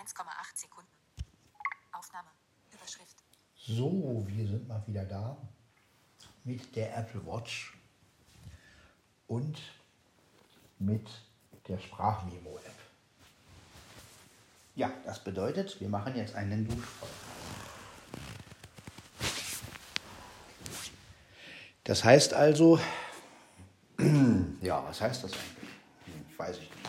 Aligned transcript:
1,8 0.00 0.24
Sekunden. 0.54 0.90
Aufnahme. 1.92 2.28
Überschrift. 2.72 3.16
So, 3.56 4.24
wir 4.26 4.46
sind 4.46 4.66
mal 4.66 4.82
wieder 4.86 5.04
da 5.04 5.36
mit 6.44 6.74
der 6.74 6.96
Apple 6.96 7.24
Watch 7.26 7.76
und 9.26 9.60
mit 10.78 11.06
der 11.68 11.78
Sprachmemo-App. 11.78 12.78
Ja, 14.74 14.90
das 15.04 15.22
bedeutet, 15.22 15.78
wir 15.80 15.88
machen 15.88 16.16
jetzt 16.16 16.34
einen 16.34 16.66
Duschvoll. 16.66 17.08
Das 21.84 22.04
heißt 22.04 22.32
also, 22.32 22.80
ja, 24.62 24.82
was 24.82 25.00
heißt 25.00 25.24
das 25.24 25.32
eigentlich? 25.32 25.70
Hm, 26.06 26.38
weiß 26.38 26.56
ich 26.58 26.70
nicht. 26.70 26.79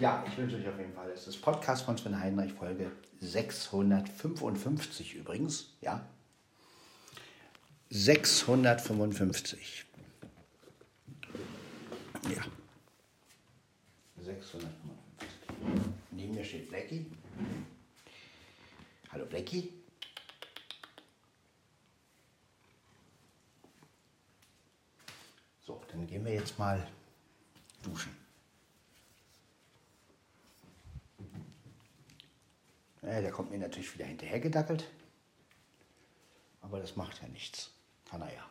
Ja, 0.00 0.24
ich 0.28 0.38
wünsche 0.38 0.56
euch 0.56 0.68
auf 0.68 0.78
jeden 0.78 0.92
Fall. 0.92 1.10
Es 1.10 1.26
ist 1.26 1.42
Podcast 1.42 1.84
von 1.84 1.98
Sven 1.98 2.20
Heinrich, 2.20 2.52
Folge 2.52 2.92
655 3.20 5.16
übrigens, 5.16 5.74
ja. 5.80 6.06
655. 7.90 9.86
Ja. 12.30 12.44
655. 14.22 14.70
Neben 16.12 16.34
mir 16.34 16.44
steht 16.44 16.68
Blackie. 16.68 17.10
Hallo 19.10 19.26
Blackie. 19.26 19.72
So, 25.66 25.82
dann 25.90 26.06
gehen 26.06 26.24
wir 26.24 26.34
jetzt 26.34 26.56
mal 26.56 26.86
duschen. 27.82 28.27
Ja, 33.02 33.20
der 33.20 33.30
kommt 33.30 33.50
mir 33.50 33.58
natürlich 33.58 33.94
wieder 33.94 34.06
hinterher 34.06 34.40
gedackelt. 34.40 34.88
Aber 36.60 36.80
das 36.80 36.96
macht 36.96 37.22
ja 37.22 37.28
nichts. 37.28 37.70
Kann 38.10 38.22
er 38.22 38.32
ja. 38.32 38.44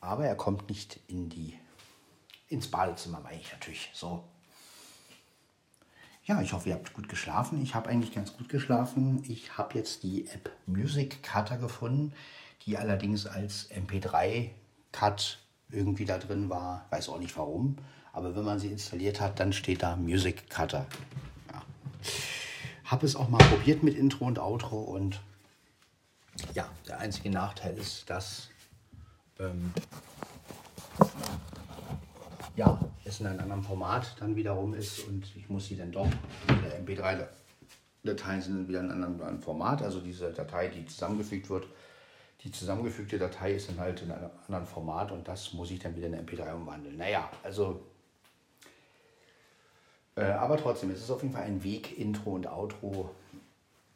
Aber 0.00 0.26
er 0.26 0.34
kommt 0.34 0.68
nicht 0.68 0.98
in 1.06 1.28
die, 1.28 1.58
ins 2.48 2.68
Badezimmer, 2.68 3.20
meine 3.20 3.40
ich 3.40 3.52
natürlich. 3.52 3.90
So. 3.92 4.24
Ja, 6.24 6.40
ich 6.40 6.52
hoffe, 6.52 6.68
ihr 6.68 6.74
habt 6.74 6.92
gut 6.94 7.08
geschlafen. 7.08 7.62
Ich 7.62 7.74
habe 7.74 7.88
eigentlich 7.88 8.14
ganz 8.14 8.36
gut 8.36 8.48
geschlafen. 8.48 9.24
Ich 9.28 9.58
habe 9.58 9.76
jetzt 9.78 10.02
die 10.02 10.26
App 10.28 10.50
Music 10.66 11.22
Cutter 11.22 11.58
gefunden, 11.58 12.12
die 12.64 12.78
allerdings 12.78 13.26
als 13.26 13.70
MP3-Cut 13.70 15.38
irgendwie 15.70 16.04
da 16.04 16.18
drin 16.18 16.48
war. 16.48 16.86
Weiß 16.90 17.08
auch 17.08 17.18
nicht 17.18 17.36
warum. 17.36 17.76
Aber 18.12 18.36
wenn 18.36 18.44
man 18.44 18.58
sie 18.58 18.68
installiert 18.68 19.20
hat, 19.20 19.40
dann 19.40 19.52
steht 19.52 19.82
da 19.82 19.96
Music 19.96 20.48
Cutter. 20.48 20.86
Habe 22.92 23.06
es 23.06 23.16
auch 23.16 23.30
mal 23.30 23.38
probiert 23.38 23.82
mit 23.82 23.96
Intro 23.96 24.26
und 24.26 24.38
Outro 24.38 24.78
und 24.78 25.18
ja, 26.52 26.68
der 26.86 26.98
einzige 26.98 27.30
Nachteil 27.30 27.78
ist, 27.78 28.10
dass 28.10 28.50
ähm, 29.40 29.72
ja, 32.54 32.78
es 33.06 33.18
in 33.18 33.28
einem 33.28 33.40
anderen 33.40 33.62
Format 33.62 34.14
dann 34.20 34.36
wiederum 34.36 34.74
ist 34.74 35.08
und 35.08 35.24
ich 35.34 35.48
muss 35.48 35.68
sie 35.68 35.76
dann 35.78 35.90
doch, 35.90 36.06
die 36.50 36.92
MP3-Dateien 36.92 38.42
sind 38.42 38.68
wieder 38.68 38.80
in 38.80 38.90
einem 38.90 39.04
anderen 39.04 39.40
Format, 39.40 39.80
also 39.80 39.98
diese 39.98 40.30
Datei, 40.30 40.68
die 40.68 40.84
zusammengefügt 40.84 41.48
wird, 41.48 41.66
die 42.42 42.52
zusammengefügte 42.52 43.18
Datei 43.18 43.54
ist 43.54 43.70
dann 43.70 43.80
halt 43.80 44.02
in 44.02 44.12
einem 44.12 44.28
anderen 44.46 44.66
Format 44.66 45.12
und 45.12 45.26
das 45.26 45.54
muss 45.54 45.70
ich 45.70 45.78
dann 45.78 45.96
wieder 45.96 46.08
in 46.08 46.26
MP3 46.26 46.52
umwandeln. 46.52 46.98
Naja, 46.98 47.30
also 47.42 47.86
äh, 50.16 50.24
aber 50.24 50.56
trotzdem, 50.56 50.90
es 50.90 51.00
ist 51.00 51.10
auf 51.10 51.22
jeden 51.22 51.34
Fall 51.34 51.44
ein 51.44 51.62
Weg, 51.62 51.98
Intro 51.98 52.32
und 52.32 52.46
Outro 52.46 53.10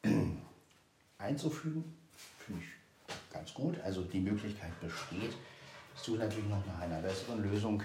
einzufügen. 1.18 1.96
Finde 2.38 2.62
ich 2.62 3.32
ganz 3.32 3.52
gut. 3.52 3.78
Also 3.84 4.02
die 4.02 4.20
Möglichkeit 4.20 4.78
besteht. 4.80 5.36
Ich 5.94 6.02
suche 6.02 6.18
natürlich 6.18 6.48
noch 6.48 6.64
nach 6.66 6.80
einer 6.80 7.00
besseren 7.00 7.42
Lösung. 7.42 7.82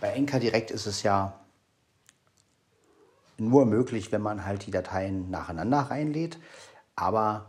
Bei 0.00 0.08
Enka 0.10 0.38
Direkt 0.38 0.70
ist 0.70 0.86
es 0.86 1.02
ja 1.02 1.38
nur 3.38 3.66
möglich, 3.66 4.12
wenn 4.12 4.22
man 4.22 4.44
halt 4.44 4.66
die 4.66 4.70
Dateien 4.70 5.30
nacheinander 5.30 5.78
reinlädt. 5.78 6.38
Aber 6.94 7.46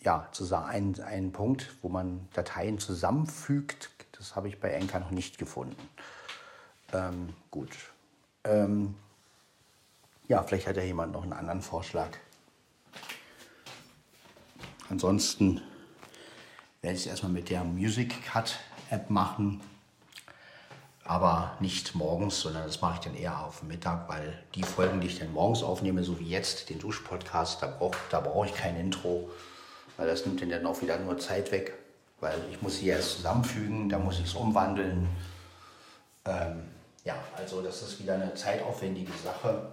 ja, 0.00 0.28
ein, 0.66 1.00
ein 1.00 1.32
Punkt, 1.32 1.74
wo 1.82 1.88
man 1.88 2.28
Dateien 2.34 2.78
zusammenfügt, 2.78 3.90
das 4.12 4.36
habe 4.36 4.48
ich 4.48 4.60
bei 4.60 4.70
Enka 4.70 5.00
noch 5.00 5.10
nicht 5.10 5.38
gefunden. 5.38 5.88
Ähm, 6.92 7.30
gut, 7.50 7.70
ähm, 8.44 8.94
ja, 10.28 10.42
vielleicht 10.42 10.66
hat 10.66 10.76
ja 10.76 10.82
jemand 10.82 11.12
noch 11.12 11.22
einen 11.22 11.32
anderen 11.32 11.62
Vorschlag. 11.62 12.10
Ansonsten 14.88 15.60
werde 16.82 16.96
ich 16.96 17.02
es 17.02 17.06
erstmal 17.06 17.32
mit 17.32 17.50
der 17.50 17.64
Music 17.64 18.24
Cut 18.24 18.58
App 18.90 19.10
machen. 19.10 19.60
Aber 21.06 21.56
nicht 21.60 21.94
morgens, 21.94 22.40
sondern 22.40 22.64
das 22.64 22.80
mache 22.80 22.94
ich 22.94 23.00
dann 23.00 23.14
eher 23.14 23.44
auf 23.44 23.62
Mittag, 23.62 24.08
weil 24.08 24.42
die 24.54 24.62
Folgen, 24.62 25.00
die 25.00 25.08
ich 25.08 25.18
dann 25.18 25.32
morgens 25.32 25.62
aufnehme, 25.62 26.02
so 26.02 26.18
wie 26.18 26.28
jetzt 26.28 26.70
den 26.70 26.78
Duschpodcast, 26.78 27.62
da 27.62 27.66
brauche 27.66 27.98
da 28.10 28.20
brauch 28.20 28.46
ich 28.46 28.54
kein 28.54 28.76
Intro, 28.76 29.30
weil 29.98 30.06
das 30.06 30.24
nimmt 30.24 30.40
dann 30.40 30.64
auch 30.64 30.80
wieder 30.80 30.98
nur 30.98 31.18
Zeit 31.18 31.52
weg, 31.52 31.74
weil 32.20 32.38
ich 32.50 32.62
muss 32.62 32.78
sie 32.78 32.86
erst 32.86 33.16
zusammenfügen, 33.16 33.90
da 33.90 33.98
muss 33.98 34.18
ich 34.18 34.24
es 34.24 34.34
umwandeln. 34.34 35.08
Ähm, 36.24 36.62
ja, 37.04 37.22
also 37.36 37.62
das 37.62 37.82
ist 37.82 38.00
wieder 38.00 38.14
eine 38.14 38.34
zeitaufwendige 38.34 39.12
Sache. 39.12 39.72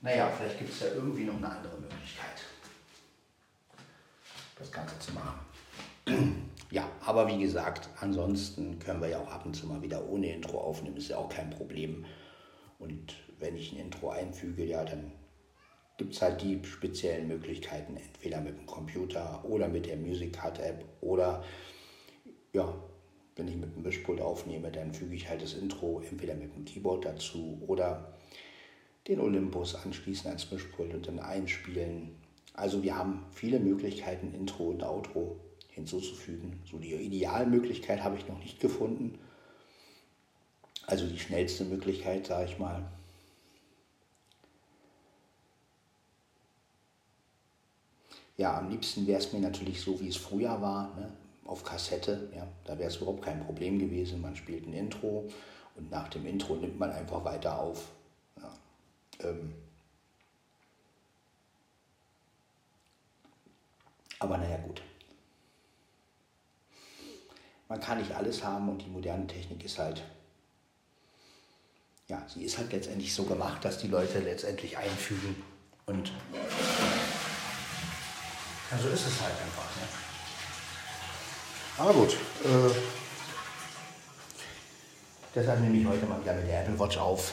Naja, 0.00 0.30
vielleicht 0.30 0.58
gibt 0.58 0.72
es 0.72 0.80
ja 0.80 0.86
irgendwie 0.94 1.24
noch 1.24 1.36
eine 1.36 1.50
andere 1.50 1.78
Möglichkeit, 1.78 2.42
das 4.58 4.72
Ganze 4.72 4.98
zu 4.98 5.12
machen. 5.12 5.40
Ja, 6.72 6.88
aber 7.04 7.26
wie 7.26 7.40
gesagt, 7.40 7.88
ansonsten 7.98 8.78
können 8.78 9.00
wir 9.00 9.08
ja 9.08 9.18
auch 9.18 9.32
ab 9.32 9.44
und 9.44 9.54
zu 9.54 9.66
mal 9.66 9.82
wieder 9.82 10.08
ohne 10.08 10.32
Intro 10.32 10.60
aufnehmen, 10.60 10.98
ist 10.98 11.08
ja 11.08 11.16
auch 11.16 11.28
kein 11.28 11.50
Problem. 11.50 12.04
Und 12.78 13.16
wenn 13.40 13.56
ich 13.56 13.72
ein 13.72 13.80
Intro 13.80 14.10
einfüge, 14.10 14.64
ja, 14.64 14.84
dann 14.84 15.10
gibt 15.96 16.14
es 16.14 16.22
halt 16.22 16.40
die 16.42 16.64
speziellen 16.64 17.26
Möglichkeiten, 17.26 17.96
entweder 17.96 18.40
mit 18.40 18.56
dem 18.56 18.66
Computer 18.66 19.44
oder 19.44 19.66
mit 19.66 19.86
der 19.86 19.96
Music 19.96 20.34
Card 20.34 20.60
App 20.60 20.84
oder 21.00 21.42
ja, 22.52 22.72
wenn 23.36 23.48
ich 23.48 23.56
mit 23.56 23.74
dem 23.74 23.82
Mischpult 23.82 24.20
aufnehme, 24.20 24.70
dann 24.70 24.92
füge 24.92 25.14
ich 25.14 25.28
halt 25.28 25.42
das 25.42 25.54
Intro 25.54 26.00
entweder 26.00 26.34
mit 26.34 26.54
dem 26.54 26.64
Keyboard 26.64 27.04
dazu 27.04 27.62
oder 27.66 28.14
den 29.08 29.20
Olympus 29.20 29.74
anschließen 29.74 30.28
ans 30.28 30.50
Mischpult 30.50 30.94
und 30.94 31.08
dann 31.08 31.18
einspielen. 31.18 32.16
Also 32.54 32.82
wir 32.82 32.96
haben 32.96 33.24
viele 33.32 33.58
Möglichkeiten, 33.58 34.34
Intro 34.34 34.70
und 34.70 34.82
Outro 34.82 35.40
hinzuzufügen. 35.70 36.60
So 36.70 36.78
die 36.78 36.94
Idealmöglichkeit 36.94 38.02
habe 38.02 38.16
ich 38.16 38.28
noch 38.28 38.38
nicht 38.38 38.60
gefunden. 38.60 39.18
Also 40.86 41.06
die 41.06 41.18
schnellste 41.18 41.64
Möglichkeit, 41.64 42.26
sage 42.26 42.50
ich 42.50 42.58
mal. 42.58 42.84
Ja, 48.36 48.58
am 48.58 48.70
liebsten 48.70 49.06
wäre 49.06 49.18
es 49.18 49.32
mir 49.32 49.40
natürlich 49.40 49.80
so, 49.80 50.00
wie 50.00 50.08
es 50.08 50.16
früher 50.16 50.60
war. 50.60 50.94
Ne? 50.96 51.12
Auf 51.50 51.64
Kassette. 51.64 52.30
Ja, 52.34 52.46
da 52.64 52.78
wäre 52.78 52.88
es 52.88 52.96
überhaupt 52.96 53.22
kein 53.22 53.44
Problem 53.44 53.78
gewesen. 53.78 54.20
Man 54.22 54.36
spielt 54.36 54.66
ein 54.66 54.72
Intro 54.72 55.28
und 55.74 55.90
nach 55.90 56.08
dem 56.08 56.24
Intro 56.26 56.54
nimmt 56.54 56.78
man 56.78 56.92
einfach 56.92 57.24
weiter 57.24 57.58
auf. 57.58 57.88
Ja, 58.36 58.52
ähm, 59.28 59.52
aber 64.20 64.38
naja, 64.38 64.58
gut. 64.58 64.80
Man 67.68 67.80
kann 67.80 67.98
nicht 67.98 68.12
alles 68.12 68.44
haben 68.44 68.68
und 68.68 68.82
die 68.82 68.88
moderne 68.88 69.26
Technik 69.26 69.64
ist 69.64 69.78
halt, 69.78 70.02
ja, 72.08 72.24
sie 72.28 72.44
ist 72.44 72.58
halt 72.58 72.72
letztendlich 72.72 73.14
so 73.14 73.24
gemacht, 73.24 73.64
dass 73.64 73.78
die 73.78 73.88
Leute 73.88 74.20
letztendlich 74.20 74.76
einfügen 74.76 75.42
und 75.86 76.12
ja, 78.70 78.78
so 78.78 78.88
ist 78.88 79.06
es 79.06 79.20
halt 79.20 79.34
einfach. 79.34 79.76
Ne? 79.76 80.09
Aber 81.80 81.94
gut. 81.94 82.12
Äh, 82.12 82.70
deshalb 85.34 85.60
nehme 85.60 85.78
ich 85.78 85.86
heute 85.86 86.04
mal 86.04 86.20
wieder 86.20 86.34
mit 86.34 86.46
der 86.46 86.60
Apple 86.60 86.78
Watch 86.78 86.98
auf. 86.98 87.32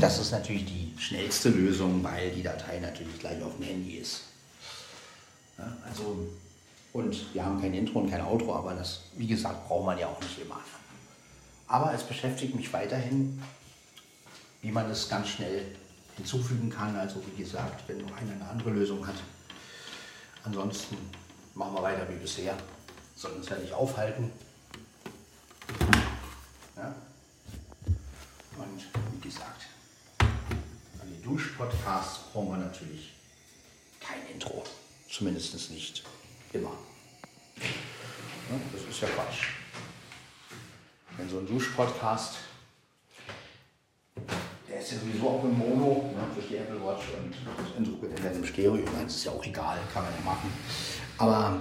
Das 0.00 0.18
ist 0.18 0.32
natürlich 0.32 0.66
die 0.66 0.94
schnellste 0.98 1.48
Lösung, 1.48 2.04
weil 2.04 2.30
die 2.30 2.42
Datei 2.42 2.78
natürlich 2.78 3.18
gleich 3.18 3.42
auf 3.42 3.56
dem 3.56 3.64
Handy 3.64 3.94
ist. 3.96 4.24
Ja, 5.56 5.74
also, 5.88 6.28
und 6.92 7.34
wir 7.34 7.42
haben 7.42 7.58
kein 7.58 7.72
Intro 7.72 8.00
und 8.00 8.10
kein 8.10 8.20
Outro, 8.20 8.54
aber 8.54 8.74
das, 8.74 9.04
wie 9.16 9.26
gesagt, 9.26 9.66
braucht 9.66 9.86
man 9.86 9.98
ja 9.98 10.08
auch 10.08 10.20
nicht 10.20 10.38
immer. 10.42 10.60
Aber 11.66 11.94
es 11.94 12.02
beschäftigt 12.02 12.54
mich 12.54 12.70
weiterhin, 12.70 13.42
wie 14.60 14.72
man 14.72 14.90
das 14.90 15.08
ganz 15.08 15.28
schnell 15.28 15.64
hinzufügen 16.18 16.68
kann. 16.68 16.94
Also 16.96 17.22
wie 17.32 17.42
gesagt, 17.42 17.88
wenn 17.88 18.02
noch 18.02 18.14
einer 18.14 18.32
eine 18.32 18.46
andere 18.46 18.70
Lösung 18.70 19.06
hat. 19.06 19.16
Ansonsten 20.44 20.98
machen 21.54 21.74
wir 21.74 21.82
weiter 21.82 22.06
wie 22.10 22.16
bisher 22.16 22.54
soll 23.14 23.32
uns 23.32 23.48
ja 23.48 23.56
nicht 23.56 23.72
aufhalten. 23.72 24.30
Ja? 26.76 26.94
Duschpodcasts 31.24 32.30
brauchen 32.32 32.50
wir 32.50 32.58
natürlich 32.58 33.14
kein 33.98 34.18
Intro. 34.32 34.62
Zumindest 35.10 35.70
nicht 35.70 36.04
immer. 36.52 36.72
Ja, 37.56 38.56
das 38.72 38.82
ist 38.82 39.00
ja 39.00 39.08
Quatsch. 39.08 39.48
Wenn 41.16 41.28
so 41.28 41.38
ein 41.38 41.46
Duschpodcast, 41.46 42.36
der 44.68 44.80
ist 44.80 44.92
ja 44.92 44.98
sowieso 44.98 45.28
auch 45.28 45.44
im 45.44 45.56
Mono, 45.56 46.12
ne, 46.14 46.26
durch 46.34 46.48
die 46.48 46.56
Apple 46.56 46.84
Watch 46.84 47.04
und 47.16 47.32
das 47.32 47.76
Intro 47.78 48.02
wird 48.02 48.22
dann 48.22 48.34
im 48.34 48.44
Stereo. 48.44 48.76
Ich 48.76 48.84
meine, 48.84 49.04
das 49.04 49.14
ist 49.14 49.24
ja 49.24 49.32
auch 49.32 49.44
egal, 49.44 49.78
kann 49.92 50.04
man 50.04 50.12
ja 50.12 50.20
machen. 50.24 50.52
Aber 51.16 51.60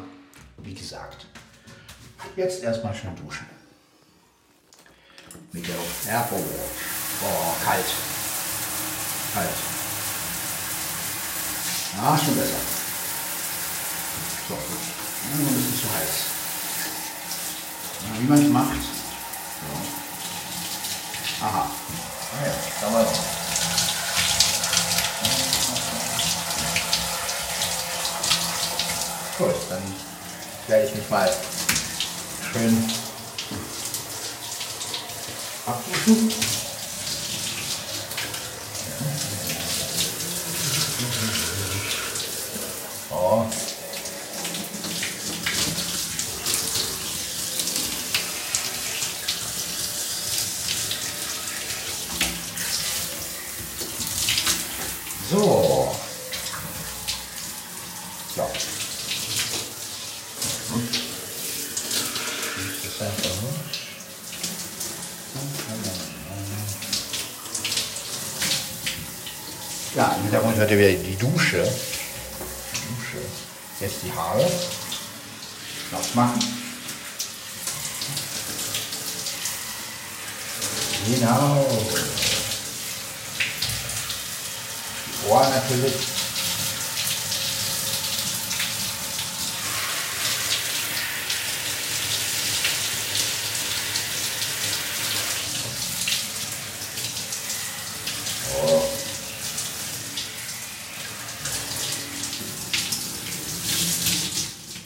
wie 0.57 0.73
gesagt, 0.73 1.27
jetzt 2.35 2.63
erstmal 2.63 2.93
schön 2.93 3.15
duschen. 3.15 3.45
Mit 5.51 5.67
der, 5.67 5.75
oh, 5.75 6.39
oh, 7.21 7.55
kalt. 7.63 7.85
Kalt. 9.33 9.49
Ah, 12.01 12.17
schon 12.17 12.35
besser. 12.35 12.57
So, 14.47 14.55
gut. 14.55 14.63
Nur 15.37 15.47
ein 15.47 15.55
bisschen 15.55 15.79
zu 15.79 15.87
heiß. 15.93 16.13
Ja, 18.01 18.09
wie 18.19 18.27
man 18.27 18.41
es 18.43 18.49
macht. 18.49 18.81
So. 19.61 21.45
Aha. 21.45 21.63
Ah 22.33 22.45
ja, 22.45 22.53
da 22.81 22.89
mal. 22.89 23.05
Gut, 29.37 29.55
dann 29.69 29.83
werde 30.67 30.87
ich 30.87 30.95
mich 30.95 31.09
mal 31.09 31.29
schön 32.53 32.83
abduschen. 35.65 36.31
Oh. 43.09 43.45
So. 55.29 55.95
Ja. 58.35 58.47
Das 62.83 62.93
ist 62.93 63.01
einfach 63.01 63.41
nur. 63.41 63.53
Ja, 70.63 70.69
im 70.69 70.69
Hintergrund 70.69 70.71
hört 70.71 70.71
ihr 70.71 70.77
wieder 70.77 71.03
die 71.03 71.15
Dusche. 71.17 71.63
Die 72.73 72.95
Dusche. 72.95 73.17
Jetzt 73.81 73.95
die 74.03 74.11
Haare. 74.13 74.49
Noch 75.91 76.15
machen. 76.15 76.39
Genau. 81.05 81.65
Die 85.07 85.29
Ohren 85.29 85.49
natürlich. 85.53 85.93
Oh. 98.65 98.83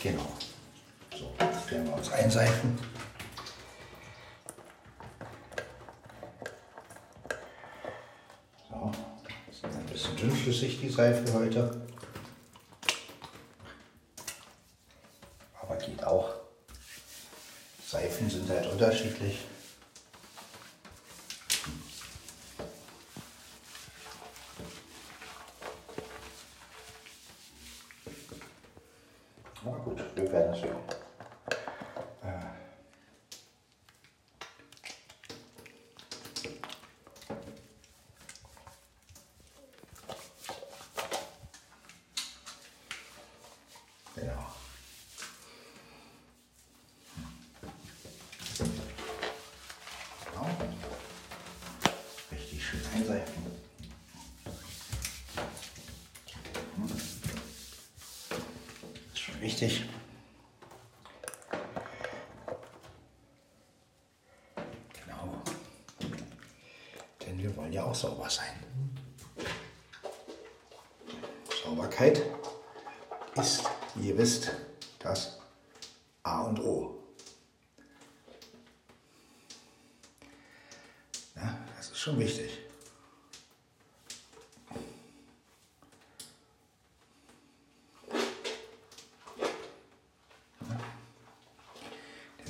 Genau. 0.02 0.32
So, 1.18 1.34
jetzt 1.40 1.72
werden 1.72 1.88
wir 1.88 1.96
uns 1.96 2.10
einseifen. 2.12 2.80
So, 8.70 8.92
ist 9.52 9.66
ein 9.66 9.86
bisschen 9.88 10.16
dünnflüssig 10.16 10.80
die 10.80 10.90
Seife 10.90 11.34
heute. 11.34 11.82
Aber 15.62 15.76
geht 15.78 16.04
auch. 16.04 16.36
Seifen 17.86 18.30
sind 18.30 18.50
halt 18.50 18.68
unterschiedlich. 18.68 19.40
Na 29.66 30.17
gut, 30.28 30.34
wir 30.34 30.40
werden 30.40 30.54
es 30.54 30.97
sauber 67.98 68.30
sein. 68.30 68.64
Sauberkeit 71.64 72.22
ist, 73.36 73.64
wie 73.96 74.10
ihr 74.10 74.18
wisst, 74.18 74.52
das 75.00 75.40
A 76.24 76.42
und 76.44 76.60
O. 76.60 77.04
Ja, 81.36 81.58
das 81.76 81.90
ist 81.90 81.98
schon 81.98 82.20
wichtig. 82.20 82.60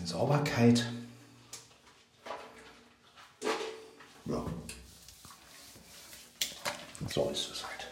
Sauberkeit, 0.06 0.86
ja, 4.26 4.46
so 7.10 7.30
ist 7.30 7.52
es 7.52 7.64
halt. 7.64 7.88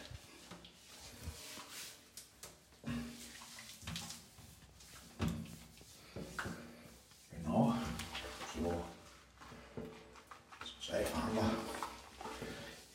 Genau, 7.32 7.76
so. 8.56 8.84
So 10.64 10.92
Seife 10.92 11.16
haben 11.16 11.36
wir. 11.36 11.52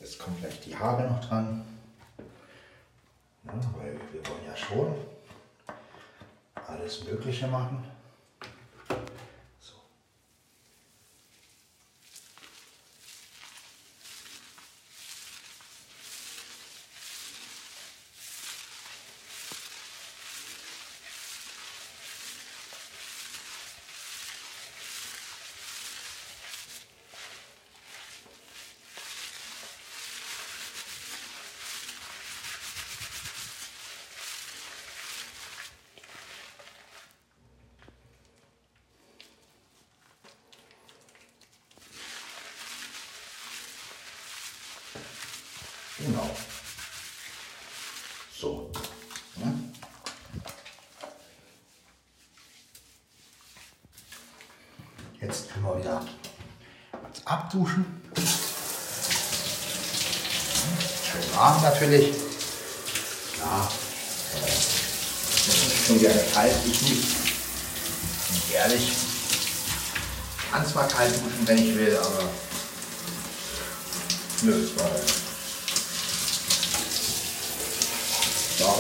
Jetzt 0.01 0.19
kommt 0.19 0.41
gleich 0.41 0.61
die 0.61 0.77
Haare 0.77 1.09
noch 1.09 1.20
dran. 1.31 1.65
Ja, 3.45 3.53
weil 3.79 3.99
wir 4.13 4.27
wollen 4.29 4.45
ja 4.47 4.57
schon 4.57 4.95
alles 6.67 7.05
Mögliche 7.05 7.47
machen. 7.47 7.85
So. 9.61 9.75
Genau. 46.07 46.31
So. 48.35 48.71
Ja. 49.37 49.53
Jetzt 55.21 55.51
können 55.51 55.65
wir 55.67 55.79
wieder 55.79 56.01
uns 56.01 57.27
abduschen. 57.27 57.85
Schön 61.05 61.37
warm 61.37 61.63
natürlich. 61.63 62.17
Ja, 63.39 63.69
äh, 64.35 64.47
das 64.47 65.47
ist 65.47 65.87
schon 65.87 65.99
gerne 66.01 66.23
kalt, 66.33 66.57
ich 66.67 66.83
nicht. 66.83 67.09
Bin 68.31 68.55
ehrlich. 68.55 68.93
Kann 70.51 70.67
zwar 70.67 70.89
kalt 70.89 71.15
duschen, 71.15 71.47
wenn 71.47 71.59
ich 71.59 71.77
will, 71.77 71.97
aber 71.99 72.31
nö, 74.43 74.65
es 74.65 74.79
war 74.79 74.91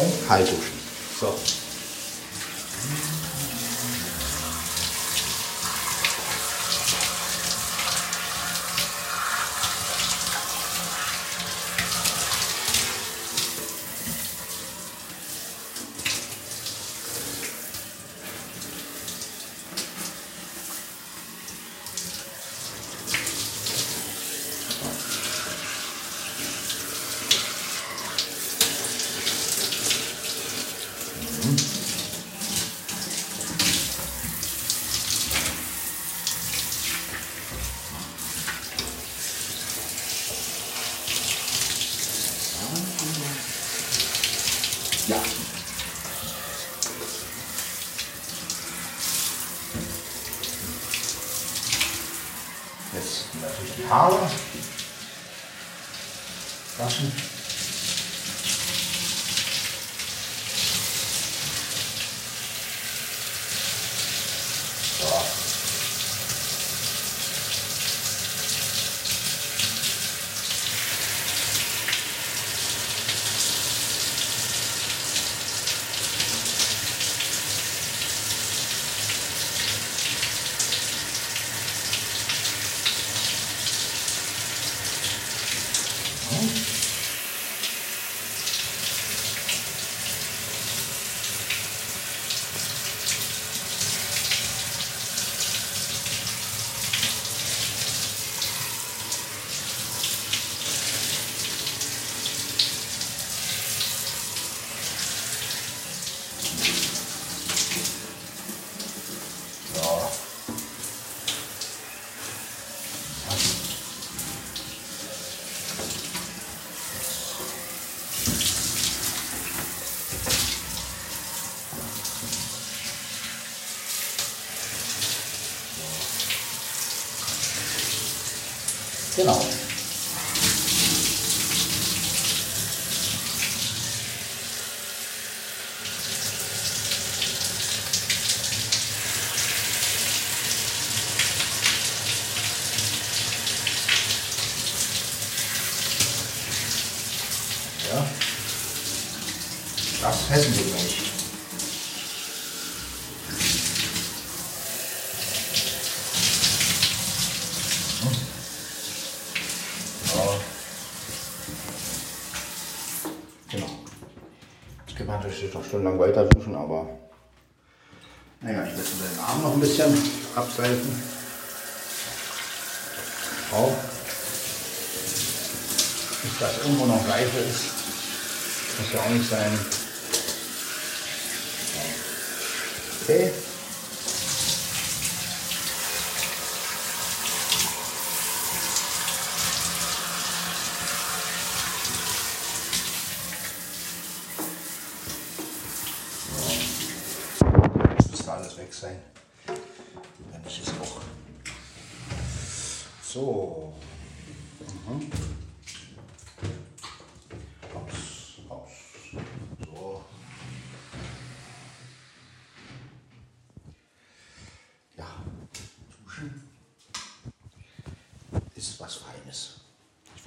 Warum? 0.00 0.12
Kalt 0.26 0.49
duschen. 0.49 0.80
So. 1.19 1.60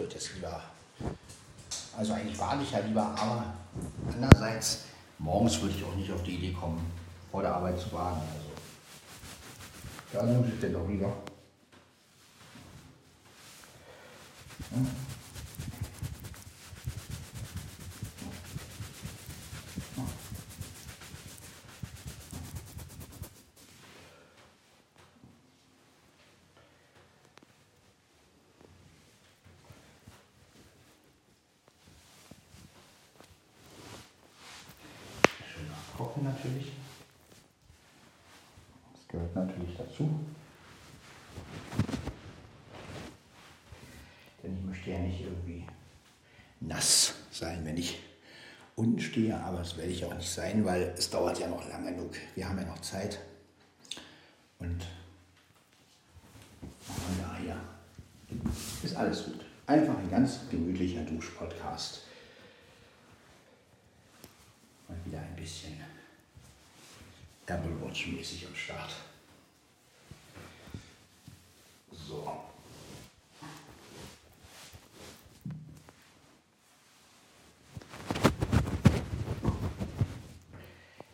Würde 0.03 0.15
jetzt 0.15 0.35
lieber, 0.35 0.61
also 1.97 2.11
eigentlich 2.11 2.37
warte 2.37 2.61
ich 2.61 2.71
ja 2.71 2.79
lieber, 2.79 3.03
aber 3.03 3.53
andererseits, 4.11 4.79
morgens 5.17 5.61
würde 5.61 5.75
ich 5.77 5.83
auch 5.85 5.95
nicht 5.95 6.11
auf 6.11 6.21
die 6.23 6.35
Idee 6.35 6.51
kommen, 6.51 6.91
vor 7.31 7.41
der 7.41 7.55
Arbeit 7.55 7.79
zu 7.79 7.87
baden. 7.87 8.21
Also, 10.11 10.27
da 10.27 10.33
dusche 10.33 10.55
ich 10.55 10.59
denn 10.59 10.73
doch 10.73 10.85
lieber. 10.89 11.15
das 49.63 49.77
werde 49.77 49.91
ich 49.91 50.03
auch 50.03 50.13
nicht 50.13 50.29
sein, 50.29 50.65
weil 50.65 50.93
es 50.97 51.09
dauert 51.09 51.39
ja 51.39 51.47
noch 51.47 51.65
lange 51.69 51.93
genug. 51.93 52.13
Wir 52.35 52.49
haben 52.49 52.57
ja 52.57 52.65
noch 52.65 52.81
Zeit. 52.81 53.17
Und 54.59 54.85
von 56.81 57.17
daher 57.21 57.55
ist 58.83 58.95
alles 58.95 59.23
gut. 59.23 59.39
Einfach 59.65 59.97
ein 59.97 60.11
ganz 60.11 60.39
gemütlicher 60.51 61.03
Duschpodcast. 61.03 62.01
Mal 64.89 64.97
wieder 65.05 65.19
ein 65.19 65.35
bisschen 65.37 65.79
Apple 67.45 67.81
Watch-mäßig 67.81 68.45
am 68.45 68.55
Start. 68.55 68.91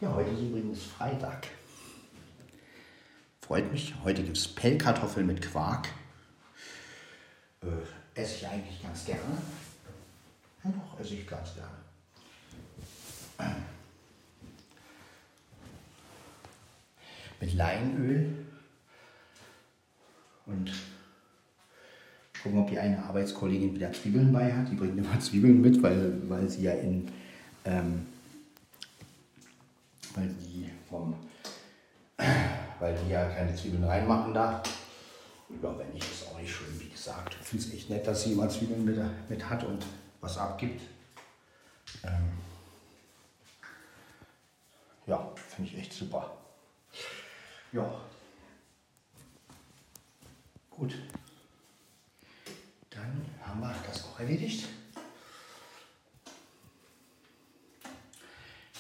Ja, 0.02 0.14
heute 0.14 0.30
ist 0.30 0.42
übrigens 0.42 0.84
Freitag. 0.84 1.48
Freut 3.42 3.70
mich. 3.70 3.94
Heute 4.06 4.24
gibt 4.24 4.38
es 4.38 4.48
Pellkartoffeln 4.48 5.28
mit 5.28 5.42
Quark. 5.42 5.90
Äh, 7.62 7.66
esse 8.16 8.38
ich 8.38 8.48
eigentlich 8.48 8.82
ganz 8.82 9.06
gerne. 9.06 9.22
Ja, 10.64 10.72
doch, 10.72 10.98
esse 11.02 11.16
ich 11.16 11.28
ganz 11.28 11.50
gerne. 11.54 13.56
Mit 17.42 17.54
Leinöl. 17.56 18.46
Und 20.46 20.72
gucken, 22.42 22.60
ob 22.60 22.70
die 22.70 22.80
eine 22.80 23.04
Arbeitskollegin 23.04 23.76
wieder 23.76 23.92
Zwiebeln 23.92 24.32
bei 24.32 24.54
hat. 24.54 24.72
Die 24.72 24.76
bringt 24.76 24.98
immer 24.98 25.20
Zwiebeln 25.20 25.60
mit, 25.60 25.84
weil, 25.84 26.22
weil 26.30 26.48
sie 26.48 26.64
ja 26.64 26.72
in. 26.72 27.12
Ähm, 27.66 28.06
weil 30.16 30.28
die 30.30 30.70
vom. 30.90 31.16
weil 32.80 32.96
die 32.96 33.10
ja 33.10 33.30
keine 33.30 33.56
Zwiebeln 33.56 33.84
reinmachen 33.84 34.34
darf. 34.34 34.62
Ja, 35.62 35.78
wenn 35.78 35.92
nicht, 35.94 36.10
ist 36.10 36.28
auch 36.28 36.40
nicht 36.40 36.54
schön, 36.54 36.80
wie 36.80 36.90
gesagt. 36.90 37.36
Ich 37.42 37.48
finde 37.48 37.66
es 37.66 37.74
echt 37.74 37.90
nett, 37.90 38.06
dass 38.06 38.24
sie 38.24 38.34
immer 38.34 38.48
Zwiebeln 38.50 38.86
mit, 38.86 39.00
mit 39.30 39.50
hat 39.50 39.64
und 39.64 39.86
was 40.22 40.38
abgibt. 40.38 40.82
Ähm 42.04 42.38
ja, 45.08 45.32
finde 45.36 45.72
ich 45.72 45.78
echt 45.78 45.94
super. 45.94 46.38
Ja. 47.72 47.90
Gut. 50.70 50.94
Dann 52.92 53.26
haben 53.42 53.60
wir 53.60 53.76
das 53.88 54.06
auch 54.06 54.20
erledigt. 54.20 54.68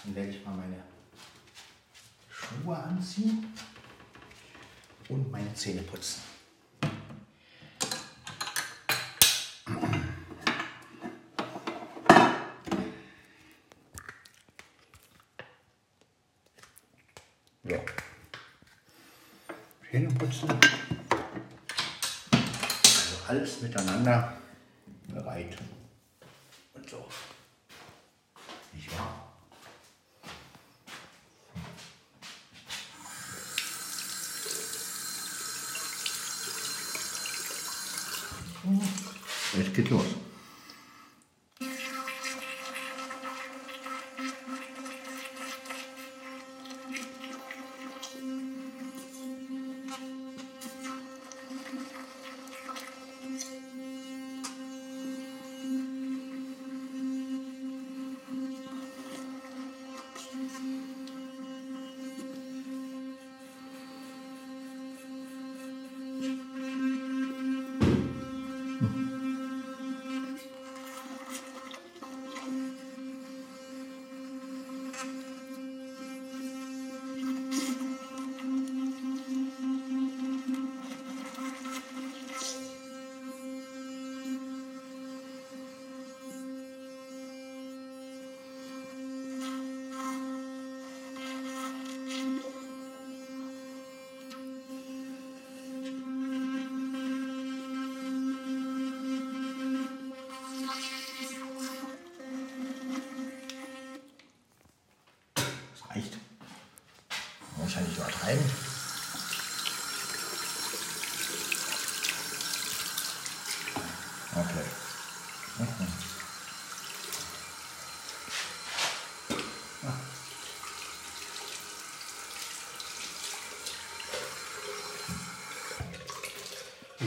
Dann 0.03 0.15
werde 0.15 0.29
ich 0.29 0.45
mal 0.45 0.55
meine 0.55 0.88
Schuhe 2.49 2.75
anziehen 2.75 3.53
und 5.07 5.31
meine 5.31 5.53
Zähne 5.53 5.81
putzen. 5.83 6.21
Ja. 17.63 17.79
Zähne 19.91 20.09
putzen. 20.13 20.49
Also 22.31 23.17
alles 23.27 23.61
miteinander 23.61 24.33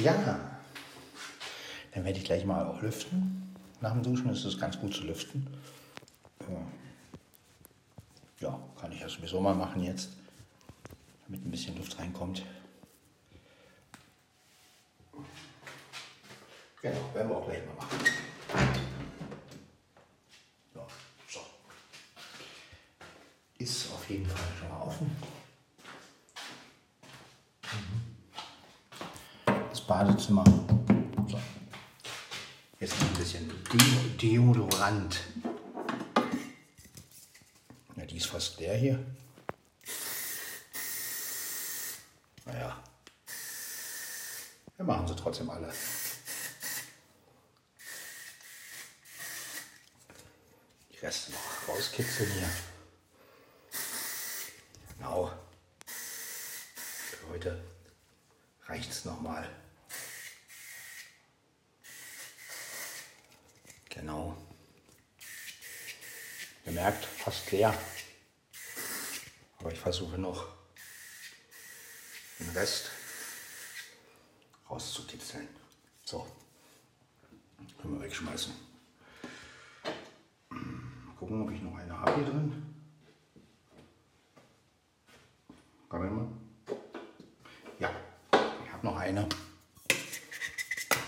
Ja, 0.02 0.14
dann 1.92 2.04
werde 2.04 2.18
ich 2.18 2.24
gleich 2.24 2.44
mal 2.44 2.66
auch 2.66 2.82
lüften. 2.82 3.54
Nach 3.80 3.92
dem 3.92 4.02
Duschen 4.02 4.30
ist 4.30 4.44
es 4.44 4.58
ganz 4.58 4.78
gut 4.80 4.94
zu 4.94 5.04
lüften. 5.04 5.46
Ja, 8.40 8.58
kann 8.80 8.90
ich 8.90 9.00
ja 9.00 9.08
sowieso 9.08 9.40
mal 9.40 9.54
machen 9.54 9.84
jetzt, 9.84 10.10
damit 11.26 11.46
ein 11.46 11.50
bisschen 11.50 11.76
Luft 11.76 11.96
reinkommt. 11.98 12.44
Genau, 16.80 17.14
werden 17.14 17.28
wir 17.28 17.36
auch 17.36 17.46
gleich 17.46 17.64
mal 17.64 17.74
machen. 17.76 17.98
Ja, 20.74 20.84
so. 21.28 21.40
Ist 23.58 23.92
auf 23.92 24.10
jeden 24.10 24.26
Fall 24.26 24.48
schon 24.58 24.68
mal 24.68 24.80
offen. 24.80 25.16
Das 29.70 29.80
Badezimmer. 29.86 30.44
So. 31.28 31.40
Jetzt 32.80 33.00
noch 33.00 33.08
ein 33.08 33.14
bisschen 33.14 33.48
De 33.72 34.36
Deodorant. 34.36 35.20
Ja, 37.96 38.04
die 38.04 38.16
ist 38.16 38.26
fast 38.26 38.58
leer 38.58 38.71
hier. 38.82 38.98
Naja. 42.44 42.82
Wir 44.76 44.84
machen 44.84 45.06
sie 45.06 45.14
trotzdem 45.14 45.48
alle. 45.50 45.72
Die 50.90 50.96
Reste 50.96 51.30
noch 51.30 51.68
rauskitzeln 51.68 52.28
hier. 52.32 52.50
Genau. 54.96 55.32
Für 55.86 57.28
heute 57.28 57.64
reicht 58.66 58.90
es 58.90 59.04
nochmal. 59.04 59.48
Genau. 63.90 64.36
Gemerkt, 66.64 67.04
fast 67.04 67.48
leer. 67.52 67.72
Aber 69.62 69.72
ich 69.72 69.78
versuche 69.78 70.18
noch 70.18 70.48
den 72.40 72.48
Rest 72.48 72.90
rauszukitzeln. 74.68 75.48
So. 76.04 76.26
Können 77.80 77.94
wir 77.94 78.06
wegschmeißen. 78.06 78.52
Mal 80.50 81.14
gucken, 81.16 81.42
ob 81.42 81.52
ich 81.52 81.62
noch 81.62 81.76
eine 81.76 81.96
habe 81.96 82.16
hier 82.16 82.24
drin. 82.24 82.74
Kann 85.88 86.06
ich 86.06 86.10
mal? 86.10 86.26
Ja, 87.78 87.90
ich 88.64 88.72
habe 88.72 88.84
noch 88.84 88.96
eine. 88.96 89.28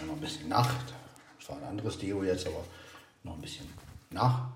Noch 0.07 0.15
ein 0.15 0.21
bisschen 0.21 0.49
nach. 0.49 0.73
Das 1.41 1.49
war 1.49 1.57
ein 1.57 1.65
anderes 1.65 1.99
Deo 1.99 2.23
jetzt, 2.23 2.47
aber 2.47 2.65
noch 3.25 3.35
ein 3.35 3.41
bisschen 3.41 3.69
nach. 4.11 4.53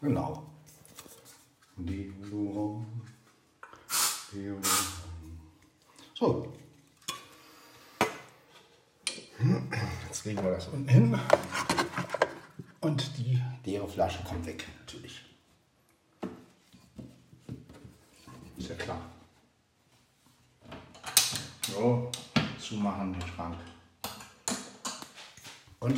Genau. 0.00 0.48
So. 6.14 6.52
Jetzt 10.06 10.24
legen 10.24 10.42
wir 10.42 10.52
das 10.52 10.68
unten 10.68 10.88
hin. 10.88 11.20
Und 12.80 13.18
die 13.18 13.42
leere 13.64 13.88
Flasche 13.88 14.22
kommt 14.24 14.46
weg, 14.46 14.66
natürlich. 14.80 15.24
Ist 18.56 18.68
ja 18.68 18.74
klar. 18.76 19.00
So, 21.62 22.10
zumachen 22.60 23.12
den 23.12 23.28
Schrank. 23.28 23.58
Und, 25.80 25.96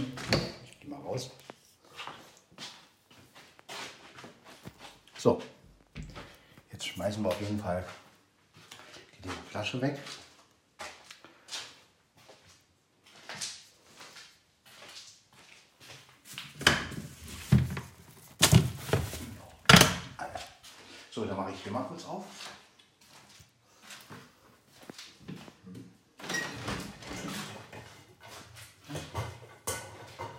ich 0.64 0.80
gehe 0.80 0.90
mal 0.90 1.00
raus. 1.00 1.30
So, 5.16 5.40
schmeißen 7.20 7.24
wir 7.24 7.28
auf 7.28 7.40
jeden 7.40 7.60
Fall 7.60 7.84
die 9.22 9.28
Flasche 9.50 9.80
weg. 9.80 9.98
So, 21.10 21.24
dann 21.24 21.36
mache 21.36 21.50
ich 21.50 21.62
hier 21.62 21.72
mal 21.72 21.82
kurz 21.84 22.04
auf. 22.04 22.24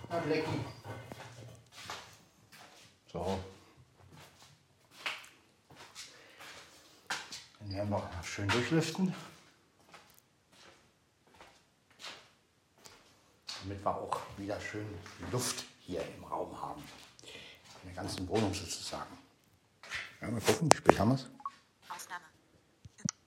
Na, 0.08 0.18
Blackie. 0.18 0.60
So. 3.12 3.38
Dann 7.60 7.70
werden 7.70 7.90
wir 7.90 8.10
durchlüften. 8.72 9.14
Damit 13.62 13.84
wir 13.84 13.94
auch 13.94 14.20
wieder 14.38 14.60
schön 14.60 14.86
Luft 15.30 15.64
hier 15.80 16.02
im 16.16 16.24
Raum 16.24 16.60
haben. 16.60 16.82
In 17.82 17.88
der 17.88 17.94
ganzen 17.94 18.26
Wohnung 18.28 18.52
sozusagen. 18.54 19.18
Ja, 20.20 20.30
mal 20.30 20.40
gucken, 20.40 20.72
wie 20.72 20.76
spät 20.76 20.98
haben 20.98 21.10
wir 21.10 21.14
es? 21.16 21.28
Aufnahme. 21.88 22.24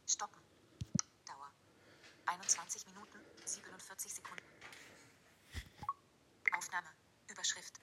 Stoppen. 0.07 0.41
Dauer. 1.27 1.51
21 2.25 2.87
Minuten, 2.87 3.19
47 3.43 4.13
Sekunden. 4.13 4.43
Aufnahme. 6.57 6.87
Überschrift. 7.29 7.73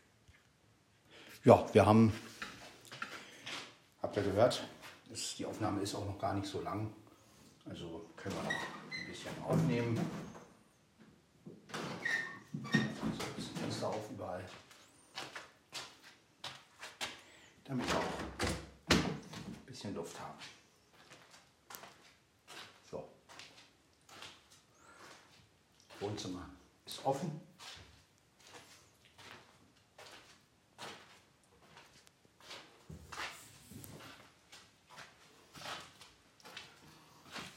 Ja, 1.45 1.67
wir 1.73 1.87
haben, 1.87 2.13
habt 4.01 4.17
ihr 4.17 4.23
gehört, 4.23 4.67
ist, 5.13 5.39
die 5.39 5.47
Aufnahme 5.47 5.83
ist 5.83 5.95
auch 5.95 6.07
noch 6.07 6.19
gar 6.19 6.35
nicht 6.35 6.47
so 6.47 6.61
lang. 6.61 6.93
Können 8.23 8.37
wir 8.37 8.43
noch 8.45 8.51
ein 8.53 9.07
bisschen 9.09 9.43
aufnehmen. 9.43 9.97
So 12.63 12.69
ein 12.71 13.35
bisschen 13.35 13.57
Fenster 13.57 13.89
auf 13.89 14.11
überall. 14.13 14.45
Damit 17.65 17.89
wir 17.89 17.97
auch 17.97 18.03
ein 18.91 19.67
bisschen 19.67 19.93
Luft 19.97 20.21
haben. 20.21 20.39
So. 22.89 23.09
Wohnzimmer 25.99 26.49
ist 26.87 27.05
offen. 27.05 27.41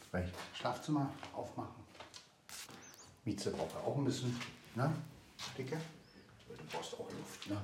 Vielleicht 0.09 0.33
Schlafzimmer 0.85 1.11
aufmachen. 1.33 1.83
Mieze 3.23 3.49
braucht 3.49 3.73
ja 3.73 3.79
auch 3.79 3.97
ein 3.97 4.05
bisschen, 4.05 4.39
ne? 4.75 4.95
Dicke. 5.57 5.81
Du 6.47 6.63
brauchst 6.71 6.93
auch 6.93 7.11
Luft, 7.11 7.49
ne? 7.49 7.61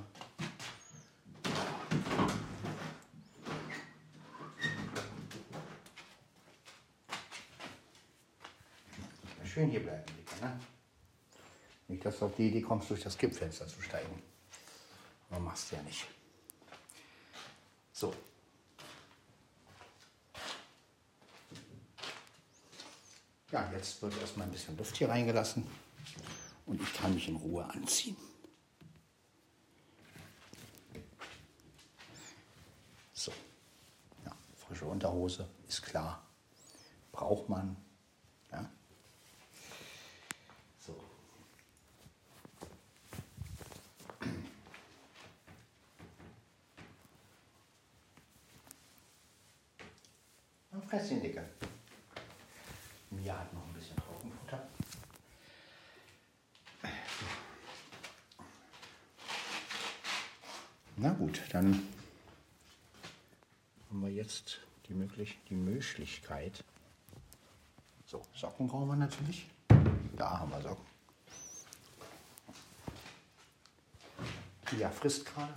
Schön 9.44 9.70
hier 9.70 9.82
bleiben, 9.82 10.04
Dicke, 10.16 10.44
ne? 10.44 10.60
Nicht, 11.86 12.04
dass 12.04 12.18
du 12.18 12.26
auf 12.26 12.34
die 12.34 12.48
Idee 12.48 12.62
kommst, 12.62 12.90
durch 12.90 13.02
das 13.02 13.16
Kippfenster 13.16 13.68
zu 13.68 13.80
steigen. 13.82 14.20
Aber 15.30 15.38
machst 15.40 15.70
du 15.70 15.76
ja 15.76 15.82
nicht. 15.82 16.08
So. 17.92 18.12
Ja, 23.52 23.70
jetzt 23.70 24.00
wird 24.00 24.18
erstmal 24.18 24.46
ein 24.46 24.50
bisschen 24.50 24.78
Luft 24.78 24.96
hier 24.96 25.10
reingelassen 25.10 25.66
und 26.64 26.80
ich 26.80 26.94
kann 26.94 27.12
mich 27.12 27.28
in 27.28 27.36
Ruhe 27.36 27.62
anziehen. 27.68 28.16
So, 33.12 33.30
ja, 34.24 34.34
frische 34.56 34.86
Unterhose 34.86 35.46
ist 35.68 35.82
klar, 35.82 36.26
braucht 37.12 37.50
man. 37.50 37.76
Ja. 38.50 38.70
So. 40.78 40.98
Ein 50.70 50.82
Fresschen, 50.88 51.20
Dicke. 51.20 51.46
Mia 53.12 53.38
hat 53.38 53.52
noch 53.52 53.66
ein 53.66 53.74
bisschen 53.74 53.96
Trockenfutter. 53.96 54.68
Na 61.02 61.10
gut, 61.14 61.42
dann 61.50 61.82
haben 63.90 64.02
wir 64.02 64.08
jetzt 64.08 64.60
die, 64.86 64.94
möglich 64.94 65.36
die 65.48 65.54
Möglichkeit. 65.56 66.62
So, 68.06 68.22
Socken 68.36 68.68
brauchen 68.68 68.86
wir 68.86 68.94
natürlich. 68.94 69.48
Da 70.16 70.38
haben 70.38 70.52
wir 70.52 70.62
Socken. 70.62 70.86
Mia 74.70 74.90
frisst 74.90 75.26
gerade. 75.26 75.54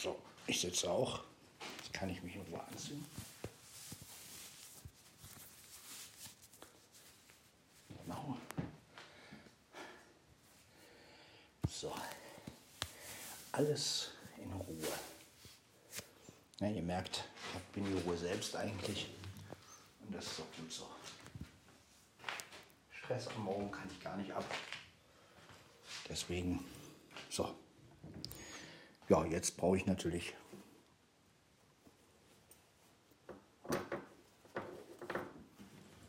So, 0.00 0.22
ich 0.46 0.60
sitze 0.60 0.88
auch. 0.88 1.24
Jetzt 1.78 1.92
kann 1.92 2.08
ich 2.10 2.22
mich 2.22 2.36
Ruhe 2.36 2.62
anziehen. 2.62 3.04
Genau. 8.04 8.36
So. 11.84 11.92
Alles 13.52 14.12
in 14.42 14.50
Ruhe. 14.54 14.88
Ja, 16.60 16.68
ihr 16.68 16.82
merkt, 16.82 17.24
ich 17.54 17.74
bin 17.74 17.84
die 17.84 18.00
Ruhe 18.00 18.16
selbst 18.16 18.56
eigentlich. 18.56 19.10
Und 20.00 20.14
das 20.14 20.24
ist 20.24 20.40
auch 20.40 20.56
gut 20.56 20.72
so. 20.72 20.88
Stress 22.90 23.28
am 23.28 23.44
Morgen 23.44 23.70
kann 23.70 23.86
ich 23.90 24.02
gar 24.02 24.16
nicht 24.16 24.32
ab. 24.32 24.46
Deswegen, 26.08 26.64
so. 27.28 27.54
Ja, 29.10 29.22
jetzt 29.26 29.54
brauche 29.58 29.76
ich 29.76 29.84
natürlich 29.84 30.32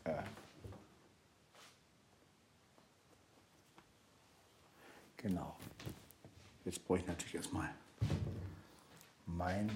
äh, 0.04 0.22
genau. 5.18 5.54
Jetzt 6.66 6.84
brauche 6.84 6.98
ich 6.98 7.06
natürlich 7.06 7.36
erstmal 7.36 7.72
mein 9.24 9.70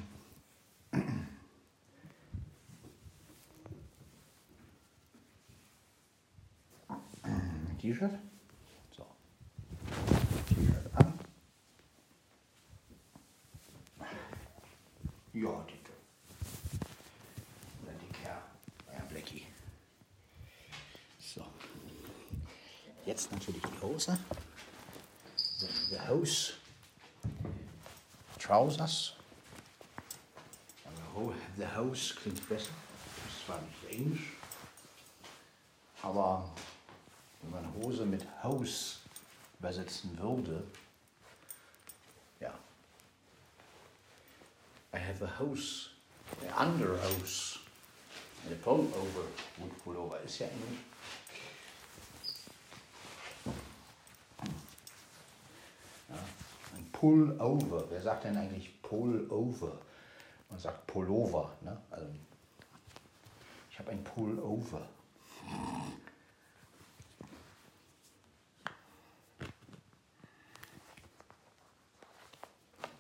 T-Shirt. 7.90 8.12
So. 8.96 9.04
T-Shirt 10.48 10.94
an. 10.94 11.18
Ja, 15.32 15.64
dicke. 15.66 15.92
Oder 17.82 17.92
dicker. 17.94 18.42
Ja, 18.92 19.00
Blackie. 19.08 19.44
So. 21.18 21.44
Jetzt 23.06 23.32
natürlich 23.32 23.60
die 23.62 23.80
Hose. 23.82 24.16
The, 25.58 25.66
the 25.90 25.98
Hose. 26.08 26.52
Trousers. 28.38 29.14
The 30.84 30.90
Ho- 31.16 31.34
The 31.56 31.66
Hose 31.76 32.14
klingt 32.14 32.48
besser. 32.48 32.70
Das 33.26 33.48
war 33.48 33.60
nicht 33.62 33.98
Englisch. 33.98 34.32
Aber 36.02 36.49
Hose 37.82 38.04
mit 38.04 38.26
Haus 38.42 39.00
übersetzen 39.58 40.18
würde, 40.18 40.62
ja. 42.40 42.52
I 44.92 44.98
have 44.98 45.24
a 45.24 45.38
house, 45.38 45.90
a 46.48 46.64
underhouse, 46.64 47.60
a 48.50 48.54
pullover. 48.62 49.24
Gut, 49.58 49.84
Pullover 49.84 50.20
ist 50.20 50.38
ja 50.38 50.46
Englisch. 50.46 50.80
Ja, 56.08 56.16
ein 56.76 56.90
Pullover. 56.92 57.84
Wer 57.90 58.02
sagt 58.02 58.24
denn 58.24 58.36
eigentlich 58.36 58.82
Pullover? 58.82 59.78
Man 60.48 60.58
sagt 60.58 60.86
Pullover. 60.86 61.56
Ne? 61.60 61.80
Also, 61.90 62.06
ich 63.70 63.78
habe 63.78 63.92
ein 63.92 64.02
Pullover. 64.02 64.88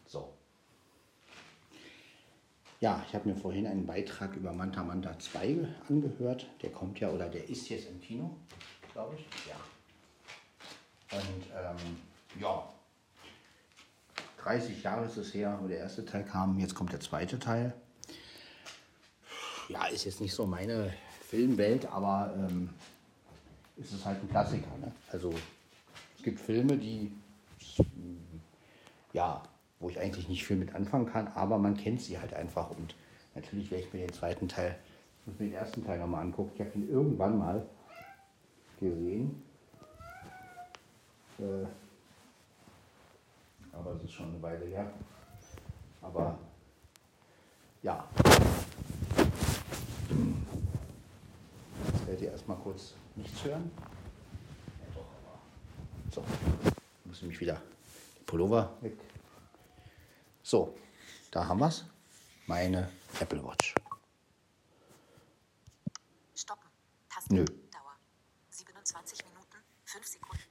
So. 0.06 0.32
Ja, 2.80 3.04
ich 3.06 3.14
habe 3.14 3.28
mir 3.28 3.36
vorhin 3.36 3.66
einen 3.66 3.84
Beitrag 3.84 4.34
über 4.36 4.52
Manta 4.52 4.82
Manta 4.82 5.18
2 5.18 5.68
angehört. 5.90 6.46
Der 6.62 6.70
kommt 6.70 6.98
ja, 6.98 7.10
oder 7.10 7.28
der 7.28 7.46
ist 7.50 7.68
jetzt 7.68 7.90
im 7.90 8.00
Kino, 8.00 8.34
glaube 8.94 9.16
ich. 9.16 9.26
Ja. 9.46 11.18
Und 11.18 11.44
ähm, 11.54 11.96
ja, 12.40 12.66
30 14.38 14.82
Jahre 14.82 15.04
ist 15.04 15.18
es 15.18 15.34
her, 15.34 15.58
wo 15.60 15.68
der 15.68 15.76
erste 15.76 16.06
Teil 16.06 16.24
kam. 16.24 16.58
Jetzt 16.58 16.74
kommt 16.74 16.90
der 16.92 17.00
zweite 17.00 17.38
Teil. 17.38 17.74
Ja, 19.68 19.84
ist 19.86 20.06
jetzt 20.06 20.22
nicht 20.22 20.32
so 20.32 20.46
meine 20.46 20.94
Filmwelt, 21.28 21.84
aber 21.84 22.34
ähm, 22.34 22.70
ist 23.76 23.92
es 23.92 24.06
halt 24.06 24.22
ein 24.22 24.30
Klassiker. 24.30 24.74
Ne? 24.78 24.90
Also 25.12 25.34
es 26.16 26.22
gibt 26.22 26.40
Filme, 26.40 26.78
die 26.78 27.12
ja, 29.12 29.42
wo 29.80 29.88
ich 29.88 29.98
eigentlich 29.98 30.28
nicht 30.28 30.46
viel 30.46 30.56
mit 30.56 30.74
anfangen 30.74 31.06
kann, 31.06 31.28
aber 31.28 31.58
man 31.58 31.76
kennt 31.76 32.00
sie 32.02 32.18
halt 32.18 32.34
einfach. 32.34 32.70
Und 32.70 32.94
natürlich 33.34 33.70
werde 33.70 33.84
ich 33.84 33.92
mir 33.92 34.06
den 34.06 34.12
zweiten 34.12 34.46
Teil, 34.46 34.78
muss 35.26 35.38
mir 35.38 35.46
den 35.46 35.54
ersten 35.54 35.84
Teil 35.84 35.98
nochmal 35.98 36.22
angucken. 36.22 36.52
Ich 36.54 36.60
habe 36.60 36.70
ihn 36.74 36.88
irgendwann 36.90 37.38
mal 37.38 37.66
gesehen. 38.78 39.42
Äh, 41.38 41.66
aber 43.72 43.92
es 43.92 44.04
ist 44.04 44.12
schon 44.12 44.28
eine 44.28 44.42
Weile 44.42 44.66
her. 44.66 44.90
Aber 46.02 46.38
ja. 47.82 48.06
Jetzt 51.86 52.06
werdet 52.06 52.22
ihr 52.22 52.32
erstmal 52.32 52.58
kurz 52.58 52.94
nichts 53.16 53.44
hören. 53.44 53.70
Ja, 54.80 54.86
doch. 54.94 56.14
So, 56.14 56.24
muss 57.04 57.22
ich 57.22 57.28
mich 57.28 57.40
wieder 57.40 57.54
den 57.54 58.26
Pullover 58.26 58.76
weg. 58.82 58.98
So, 60.50 60.76
da 61.30 61.46
haben 61.46 61.60
wir 61.60 61.68
es. 61.68 61.84
Meine 62.48 62.90
Apple 63.20 63.40
Watch. 63.44 63.72
Stoppen. 66.34 66.68
Taste. 67.08 67.32
Nö. 67.32 67.44
Dauer. 67.44 67.94
27 68.48 69.24
Minuten, 69.26 69.58
5 69.84 70.04
Sekunden. 70.04 70.42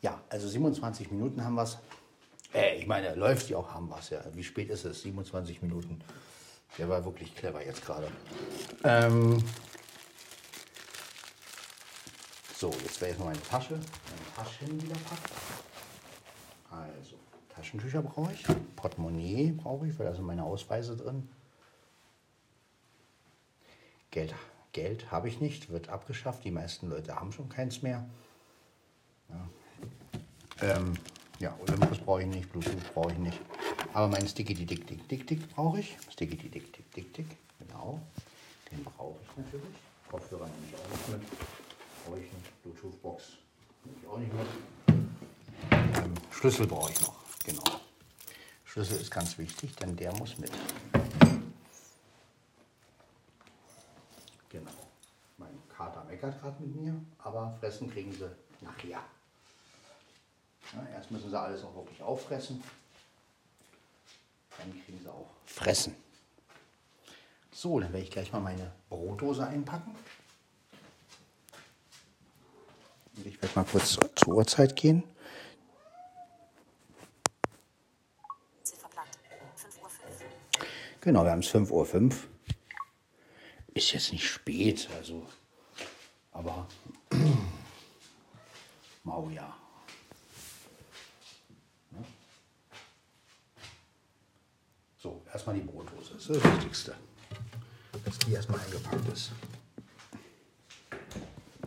Ja, 0.00 0.20
also 0.28 0.48
27 0.48 1.12
Minuten 1.12 1.44
haben 1.44 1.54
wir 1.54 1.62
es. 1.62 1.78
Äh, 2.52 2.80
ich 2.80 2.86
meine, 2.88 3.14
läuft 3.14 3.48
die 3.48 3.54
auch, 3.54 3.72
haben 3.72 3.88
wir 3.88 4.00
es 4.00 4.10
ja. 4.10 4.24
Wie 4.34 4.42
spät 4.42 4.70
ist 4.70 4.86
es? 4.86 5.02
27 5.02 5.62
Minuten. 5.62 6.02
Der 6.78 6.88
war 6.88 7.04
wirklich 7.04 7.36
clever 7.36 7.64
jetzt 7.64 7.86
gerade. 7.86 8.10
Ähm 8.82 9.38
so, 12.58 12.72
jetzt 12.82 13.00
wäre 13.00 13.10
erstmal 13.10 13.34
meine 13.34 13.42
Tasche. 13.44 13.74
Meine 13.74 14.34
Taschen 14.34 14.82
wieder 14.82 14.96
packen. 14.96 15.32
Also, 16.72 17.16
Taschentücher 17.62 18.02
brauche 18.02 18.32
ich. 18.32 18.44
Portemonnaie 18.74 19.52
brauche 19.52 19.86
ich, 19.86 19.96
weil 19.96 20.06
da 20.06 20.14
sind 20.16 20.24
meine 20.24 20.42
Ausweise 20.42 20.96
drin. 20.96 21.28
Geld, 24.10 24.34
Geld 24.72 25.12
habe 25.12 25.28
ich 25.28 25.40
nicht, 25.40 25.70
wird 25.70 25.88
abgeschafft. 25.88 26.44
Die 26.44 26.50
meisten 26.50 26.90
Leute 26.90 27.14
haben 27.14 27.30
schon 27.30 27.48
keins 27.48 27.80
mehr. 27.80 28.04
Ähm, 30.60 30.94
ja, 31.38 31.56
Olympus 31.60 31.98
brauche 31.98 32.22
ich 32.22 32.26
nicht, 32.26 32.50
Bluetooth 32.50 32.94
brauche 32.94 33.12
ich 33.12 33.18
nicht. 33.18 33.40
Aber 33.94 34.08
mein 34.08 34.26
Sticky 34.26 34.54
Dick 34.54 34.84
Dick 34.88 35.08
Dick 35.08 35.26
Dick 35.28 35.48
brauche 35.54 35.78
ich. 35.78 35.96
Sticky 36.10 36.36
Dick 36.36 36.52
Dick 36.52 36.92
Dick 36.92 37.14
Dick, 37.14 37.26
genau. 37.60 38.00
Den 38.72 38.82
brauche 38.82 39.18
ich 39.22 39.36
natürlich. 39.36 39.76
Kopfhörer 40.10 40.46
nehme 40.46 40.66
ich 40.68 40.74
auch 40.74 40.90
nicht 40.90 41.08
mit. 41.10 41.22
Brauche 42.06 42.18
ich 42.18 42.32
nicht. 42.32 42.62
Bluetooth-Box 42.64 43.22
nehme 43.84 43.98
ich 44.02 44.08
auch 44.08 44.18
nicht 44.18 44.32
mit. 44.32 44.46
Ähm, 45.70 46.14
Schlüssel 46.32 46.66
brauche 46.66 46.90
ich 46.90 47.00
noch, 47.00 47.14
genau. 47.44 47.80
Schlüssel 48.64 49.00
ist 49.00 49.10
ganz 49.10 49.36
wichtig, 49.38 49.76
denn 49.76 49.96
der 49.96 50.14
muss 50.14 50.38
mit. 50.38 50.50
Genau. 54.48 54.70
Mein 55.38 55.58
Kater 55.68 56.04
meckert 56.04 56.40
gerade 56.40 56.62
mit 56.62 56.74
mir, 56.74 56.94
aber 57.18 57.56
fressen 57.60 57.90
kriegen 57.90 58.12
sie 58.12 58.30
nachher. 58.60 59.02
Ja, 60.72 60.86
erst 60.94 61.10
müssen 61.10 61.28
sie 61.28 61.38
alles 61.38 61.62
auch 61.64 61.74
wirklich 61.74 62.02
auffressen. 62.02 62.62
Dann 64.58 64.70
kriegen 64.84 65.00
sie 65.02 65.08
auch 65.08 65.28
fressen. 65.44 65.94
So, 67.50 67.78
dann 67.78 67.92
werde 67.92 68.04
ich 68.04 68.10
gleich 68.10 68.32
mal 68.32 68.40
meine 68.40 68.72
Brotdose 68.88 69.46
einpacken. 69.46 69.94
Und 73.16 73.26
ich 73.26 73.40
werde 73.42 73.58
mal 73.58 73.64
kurz 73.64 73.92
zur, 73.92 74.16
zur 74.16 74.34
Uhrzeit 74.34 74.74
gehen. 74.76 75.04
Genau, 81.02 81.24
wir 81.24 81.32
haben 81.32 81.40
es 81.40 81.52
5.05 81.52 81.72
Uhr. 81.72 82.10
Ist 83.74 83.92
jetzt 83.92 84.12
nicht 84.12 84.24
spät, 84.28 84.88
also. 84.96 85.26
Aber. 86.30 86.68
Mau 89.02 89.28
ja. 89.30 89.52
Ne? 91.90 92.04
So, 94.96 95.20
erstmal 95.32 95.56
die 95.56 95.62
Brotdose. 95.62 96.14
Das 96.14 96.28
ist 96.28 96.36
das 96.36 96.54
Wichtigste. 96.54 96.94
Dass 98.04 98.18
die 98.20 98.34
erstmal 98.34 98.60
eingepackt 98.60 99.08
ist. 99.08 99.32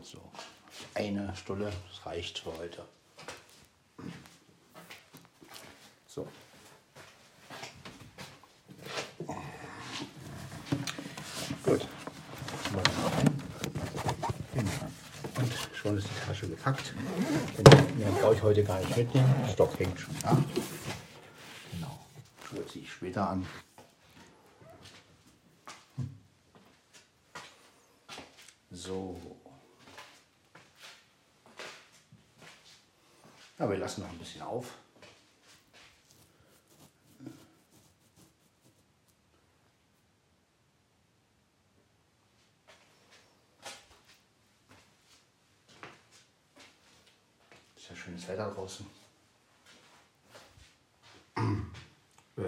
So, 0.01 0.21
eine 0.93 1.35
Stulle, 1.35 1.73
das 1.89 2.05
reicht 2.05 2.39
für 2.39 2.55
heute. 2.57 2.85
So. 6.07 6.25
Gut. 11.65 11.87
Mal 12.73 12.83
rein. 12.83 13.41
Genau. 14.53 14.71
Und 15.39 15.53
schon 15.73 15.97
ist 15.97 16.07
die 16.07 16.27
Tasche 16.27 16.47
gepackt. 16.65 16.93
Den 17.99 18.15
brauche 18.15 18.33
ich 18.35 18.41
heute 18.41 18.63
gar 18.63 18.79
nicht 18.79 18.97
mitnehmen. 18.97 19.35
Der 19.43 19.53
Stock 19.53 19.79
hängt 19.79 19.99
schon 19.99 20.15
da. 20.21 20.37
Genau. 21.71 21.99
Schuhe 22.47 22.65
ziehe 22.67 22.83
ich 22.83 22.91
später 22.91 23.29
an. 23.29 23.45
So. 28.71 29.19
Ja, 33.57 33.69
wir 33.69 33.77
lassen 33.77 34.01
noch 34.01 34.09
ein 34.09 34.17
bisschen 34.17 34.41
auf. 34.41 34.73
Ist 47.85 47.91
ja 47.91 47.95
schönes 47.97 48.27
Wetter 48.27 48.49
draußen. 48.49 48.83
äh, 51.37 52.41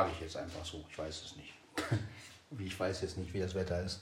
Sage 0.00 0.12
ich 0.14 0.20
jetzt 0.22 0.36
einfach 0.38 0.64
so. 0.64 0.82
Ich 0.88 0.96
weiß 0.96 1.24
es 1.24 1.36
nicht. 1.36 1.52
wie 2.52 2.64
ich 2.64 2.80
weiß 2.80 3.02
jetzt 3.02 3.18
nicht, 3.18 3.34
wie 3.34 3.40
das 3.40 3.54
Wetter 3.54 3.82
ist. 3.82 4.00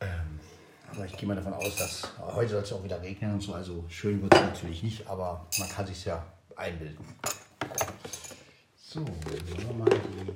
Ähm, 0.00 0.40
aber 0.90 1.04
ich 1.04 1.14
gehe 1.18 1.28
mal 1.28 1.36
davon 1.36 1.52
aus, 1.52 1.76
dass 1.76 2.08
heute 2.18 2.52
soll 2.52 2.62
es 2.62 2.72
auch 2.72 2.82
wieder 2.82 3.02
regnen 3.02 3.34
und 3.34 3.42
so. 3.42 3.52
Also 3.52 3.84
schön 3.90 4.22
wird 4.22 4.32
es 4.32 4.40
natürlich 4.40 4.82
nicht, 4.82 5.06
aber 5.06 5.46
man 5.58 5.68
kann 5.68 5.86
sich 5.86 6.02
ja 6.06 6.24
einbilden. 6.56 7.04
So, 8.82 9.00
nehmen 9.00 9.58
wir 9.58 9.74
mal 9.74 9.90
die, 9.90 10.32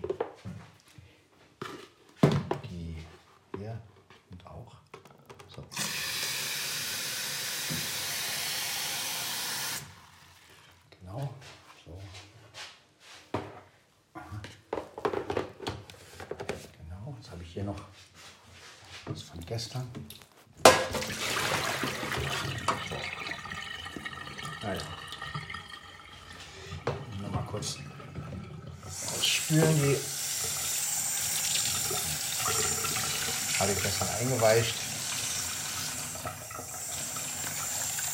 die 2.69 2.97
hier 3.57 3.81
und 4.31 4.47
auch. 4.47 4.75
So. 5.49 5.65
Genau, 11.01 11.33
so. 11.85 11.99
Aha. 14.15 14.41
Genau, 16.79 17.17
jetzt 17.19 17.31
habe 17.31 17.43
ich 17.43 17.53
hier 17.53 17.65
noch 17.65 17.81
gestern. 19.47 19.91
Naja. 24.63 24.81
Nochmal 27.21 27.45
kurz 27.51 27.79
ausspülen. 28.85 29.75
Die 29.77 29.99
habe 33.59 33.73
ich 33.73 33.83
gestern 33.83 34.09
eingeweicht. 34.21 34.75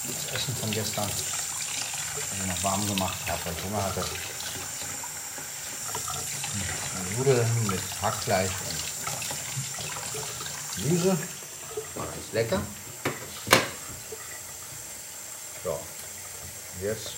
Das 0.06 0.34
Essen 0.34 0.56
von 0.56 0.70
gestern, 0.70 1.08
das 1.08 2.38
ich 2.40 2.46
noch 2.46 2.62
warm 2.64 2.86
hatte. 3.82 4.04
Nudeln 7.16 7.66
mit 7.66 7.80
Hackfleisch 8.02 8.50
und 8.50 8.78
Gemüse. 10.82 11.18
Macht 11.96 12.08
es 12.26 12.32
lecker. 12.32 12.60
So, 15.64 15.80
jetzt 16.82 17.10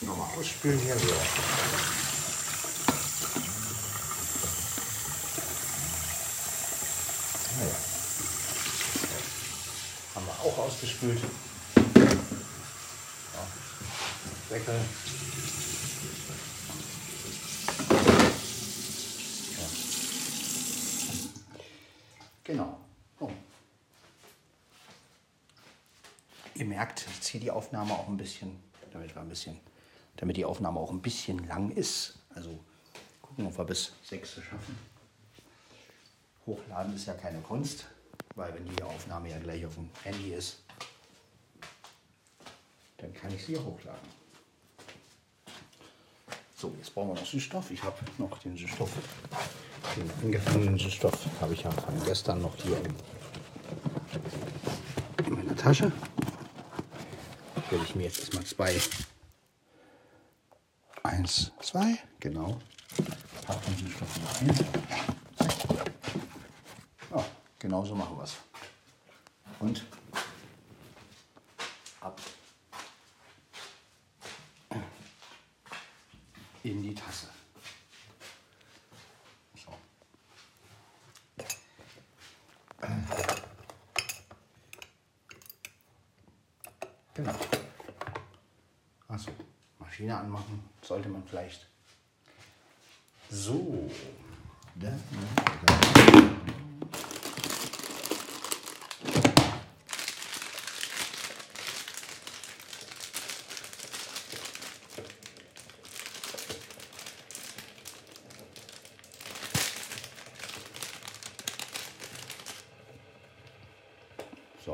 nochmal 0.00 0.28
ausspülen 0.38 0.78
hier. 0.78 0.96
So. 0.98 1.06
Naja. 7.58 7.76
Haben 10.14 10.26
auch 10.84 10.90
ausgespült. 10.90 11.20
Deckel. 14.50 14.74
Ja. 19.50 19.66
Genau. 22.44 22.78
So. 23.18 23.30
Ihr 26.54 26.66
merkt, 26.66 27.06
ich 27.10 27.20
ziehe 27.22 27.40
die 27.40 27.50
Aufnahme 27.50 27.94
auch 27.94 28.08
ein 28.08 28.16
bisschen, 28.16 28.62
damit 28.92 29.14
wir 29.14 29.22
ein 29.22 29.28
bisschen, 29.28 29.58
damit 30.16 30.36
die 30.36 30.44
Aufnahme 30.44 30.78
auch 30.78 30.90
ein 30.90 31.00
bisschen 31.00 31.46
lang 31.48 31.70
ist. 31.70 32.18
Also 32.34 32.60
gucken, 33.22 33.46
ob 33.46 33.56
wir 33.56 33.64
bis 33.64 33.92
sechs 34.04 34.34
schaffen. 34.34 34.78
Hochladen 36.46 36.94
ist 36.94 37.06
ja 37.06 37.14
keine 37.14 37.40
Kunst, 37.40 37.86
weil 38.34 38.54
wenn 38.54 38.66
die 38.66 38.82
Aufnahme 38.82 39.30
ja 39.30 39.38
gleich 39.38 39.64
auf 39.64 39.74
dem 39.74 39.88
Handy 40.02 40.34
ist, 40.34 40.63
kann 43.24 43.34
ich 43.34 43.46
sie 43.46 43.56
hochladen. 43.56 44.08
So, 46.54 46.74
jetzt 46.76 46.94
brauchen 46.94 47.08
wir 47.08 47.14
noch 47.14 47.24
Süßstoff. 47.24 47.70
Ich 47.70 47.82
habe 47.82 47.96
noch 48.18 48.38
den 48.38 48.54
Süßstoff, 48.54 48.90
den 49.96 50.10
angefangenen 50.22 50.78
Süßstoff 50.78 51.18
habe 51.40 51.54
ich 51.54 51.62
ja 51.62 51.70
von 51.70 52.04
gestern 52.04 52.42
noch 52.42 52.54
hier 52.56 52.76
in, 52.76 52.94
in 55.26 55.32
meiner 55.32 55.56
Tasche. 55.56 55.90
Werde 57.70 57.84
ich 57.86 57.94
mir 57.94 58.02
jetzt 58.04 58.18
erstmal 58.18 58.44
zwei, 58.44 58.78
eins, 61.02 61.50
zwei, 61.62 61.98
genau. 62.20 62.60
Pack 63.46 63.64
den 63.64 63.78
Süßstoff 63.78 64.20
noch 64.20 64.40
ein. 64.42 64.66
Ja, 67.10 67.24
genau 67.58 67.84
so 67.86 67.94
machen 67.94 68.18
wir 68.18 68.24
es. 68.24 68.36
Und 69.60 69.82
ab 72.02 72.20
in 76.64 76.82
die 76.82 76.94
Tasse. 76.94 77.28
So. 79.54 79.72
Genau. 87.12 87.34
Achso, 89.08 89.30
Anmachen 90.34 90.64
sollte 90.82 91.08
man 91.08 91.22
vielleicht. 91.24 91.68
So. 93.30 93.88
Da, 94.74 94.88
da, 94.90 94.96
da. 95.66 95.94
So. 114.64 114.72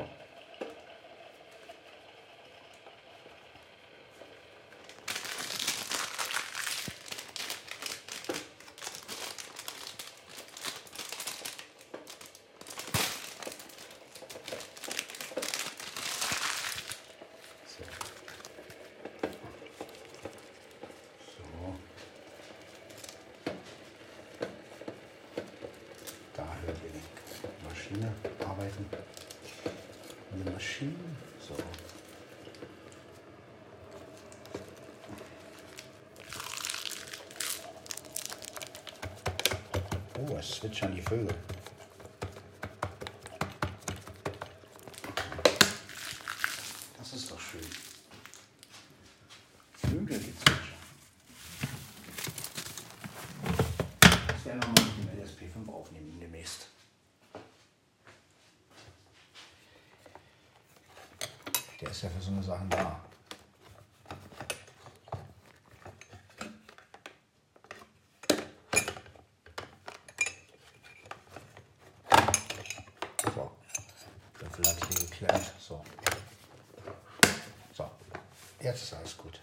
So. 17.67 17.83
So. 21.25 21.43
Da 26.35 26.43
hört 26.65 26.77
ihr 26.83 26.91
die 26.91 27.01
Maschine 27.91 28.13
arbeiten. 28.47 28.85
Die 30.33 30.49
Maschine. 30.49 30.95
So. 31.39 31.55
Oh, 40.19 40.37
es 40.37 40.51
zwitschern 40.51 40.95
die 40.95 41.01
Vögel. 41.01 41.35
Das 46.97 47.13
ist 47.13 47.29
doch 47.29 47.39
schön. 47.39 47.61
Vögelgezwitscher. 49.73 50.61
Das 54.27 54.45
werden 54.45 54.61
wir 54.61 54.69
mal 54.69 55.25
mit 55.25 55.39
dem 55.49 55.65
LSP5 55.65 55.73
aufnehmen 55.73 56.19
demnächst. 56.21 56.67
Der 61.81 61.89
ist 61.89 62.03
ja 62.03 62.09
für 62.09 62.21
so 62.21 62.29
eine 62.29 62.43
Sachen 62.43 62.69
da. 62.69 63.01
So, 73.33 73.51
Löffel 74.39 74.65
hat 74.67 74.85
hier 74.87 75.07
geklärt. 75.07 75.53
So. 75.59 75.83
So, 77.73 77.89
jetzt 78.59 78.80
ist 78.80 78.80
alles 78.93 79.17
gut. 79.17 79.39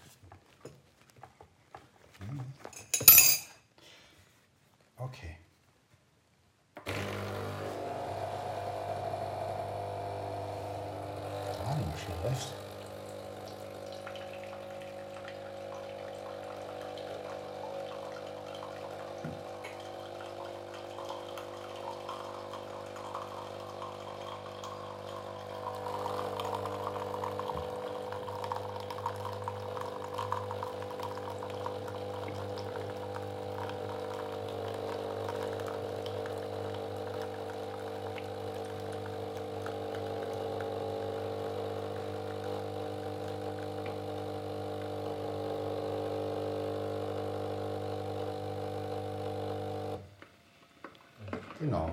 Genau. 51.69 51.91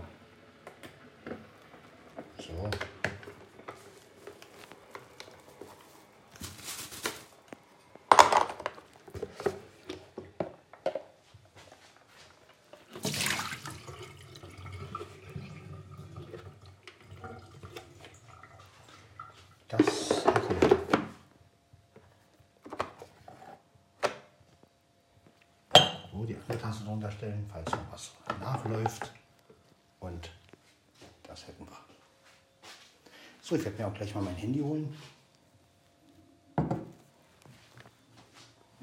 So. 2.38 2.70
Das 19.68 20.24
oh, 26.14 26.24
die 26.24 26.34
andere 26.34 26.58
Tasse 26.58 26.84
falls 27.52 27.70
noch 27.72 27.92
was 27.92 28.12
nachläuft. 28.40 29.12
So, 33.46 33.54
ich 33.54 33.64
werde 33.64 33.78
mir 33.78 33.86
auch 33.86 33.94
gleich 33.94 34.12
mal 34.12 34.22
mein 34.22 34.34
Handy 34.34 34.58
holen. 34.58 34.92
Und 36.56 36.82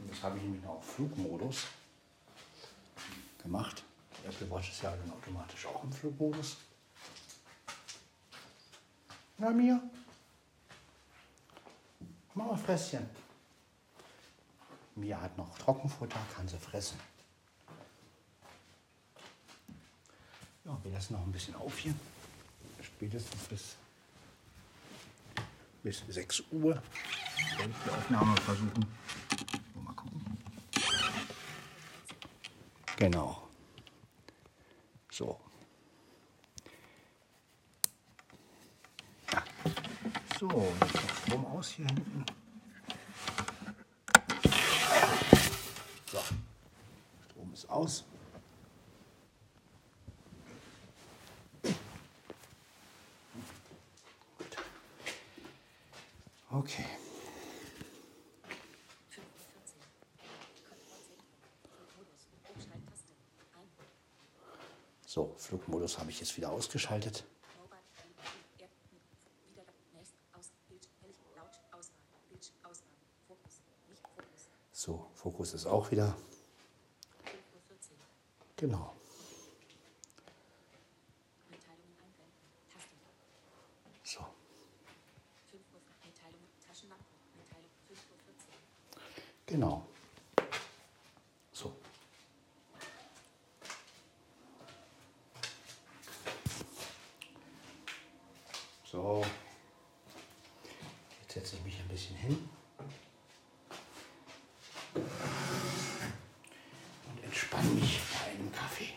das 0.09 0.23
habe 0.23 0.37
ich 0.37 0.43
nämlich 0.43 0.63
noch 0.63 0.75
auf 0.75 0.89
Flugmodus 0.89 1.65
gemacht. 3.41 3.83
Die 4.21 4.27
Apple 4.27 4.49
Watch 4.49 4.71
ist 4.71 4.81
ja 4.81 4.95
dann 4.95 5.11
automatisch 5.11 5.65
auch 5.65 5.83
im 5.83 5.91
Flugmodus. 5.91 6.55
Na 9.37 9.49
mir? 9.49 9.81
Mach 12.33 12.45
mal 12.45 12.55
Fresschen. 12.55 13.05
Mia 14.95 15.19
hat 15.19 15.37
noch 15.37 15.57
Trockenfutter, 15.57 16.19
kann 16.33 16.47
sie 16.47 16.57
fressen. 16.57 16.97
Ja, 20.63 20.79
wir 20.81 20.91
lassen 20.93 21.15
noch 21.15 21.23
ein 21.23 21.33
bisschen 21.33 21.55
auf 21.55 21.77
hier. 21.79 21.93
Spätestens 22.81 23.43
bis, 23.43 23.75
bis 25.83 26.03
6 26.07 26.43
Uhr 26.51 26.81
Aufnahme 27.91 28.35
versuchen. 28.37 28.85
Mal 29.75 29.93
gucken. 29.93 30.37
Genau. 32.97 33.47
So. 35.11 35.39
Ja. 39.31 39.43
So, 40.39 40.73
jetzt 40.81 41.21
Strom 41.21 41.45
aus 41.45 41.69
hier 41.69 41.85
hinten. 41.85 42.25
So. 46.11 46.19
Strom 47.29 47.53
ist 47.53 47.69
aus. 47.69 48.05
Gut. 54.37 54.57
Okay. 56.51 56.85
5.14 59.13 59.23
Uhr. 59.23 60.27
Kontrollzentrum. 60.67 61.25
Flugmodus. 61.71 62.27
Umschalttaste. 62.53 63.13
Ein. 63.55 63.69
So, 65.05 65.35
Flugmodus 65.53 65.99
habe 65.99 66.09
ich 66.09 66.19
jetzt 66.19 66.35
wieder 66.35 66.49
ausgeschaltet. 66.49 67.23
So, 74.71 75.05
Fokus 75.13 75.53
ist 75.53 75.67
auch 75.67 75.91
wieder. 75.91 76.07
5.14 76.07 76.15
Uhr. 77.27 77.35
Genau. 78.57 78.95
Mitteilungen 81.51 81.97
einblenden. 82.03 82.33
Taste. 82.73 82.95
So, 84.03 84.25
5 85.51 85.61
Uhr. 85.71 85.81
Mitteilung. 86.03 86.41
Taschenlampe. 86.67 87.05
Mitteilung. 87.37 87.69
5.14 87.87 87.97
Uhr. 88.97 89.03
genau. 89.45 89.85
So. 91.53 91.71
So. 98.93 99.25
Jetzt 101.21 101.33
setze 101.33 101.55
ich 101.55 101.63
mich 101.63 101.79
ein 101.79 101.87
bisschen 101.87 102.15
hin. 102.15 102.47
Und 104.93 105.03
entspanne 107.23 107.69
mich 107.69 107.99
bei 108.13 108.29
einem 108.29 108.51
Kaffee. 108.51 108.93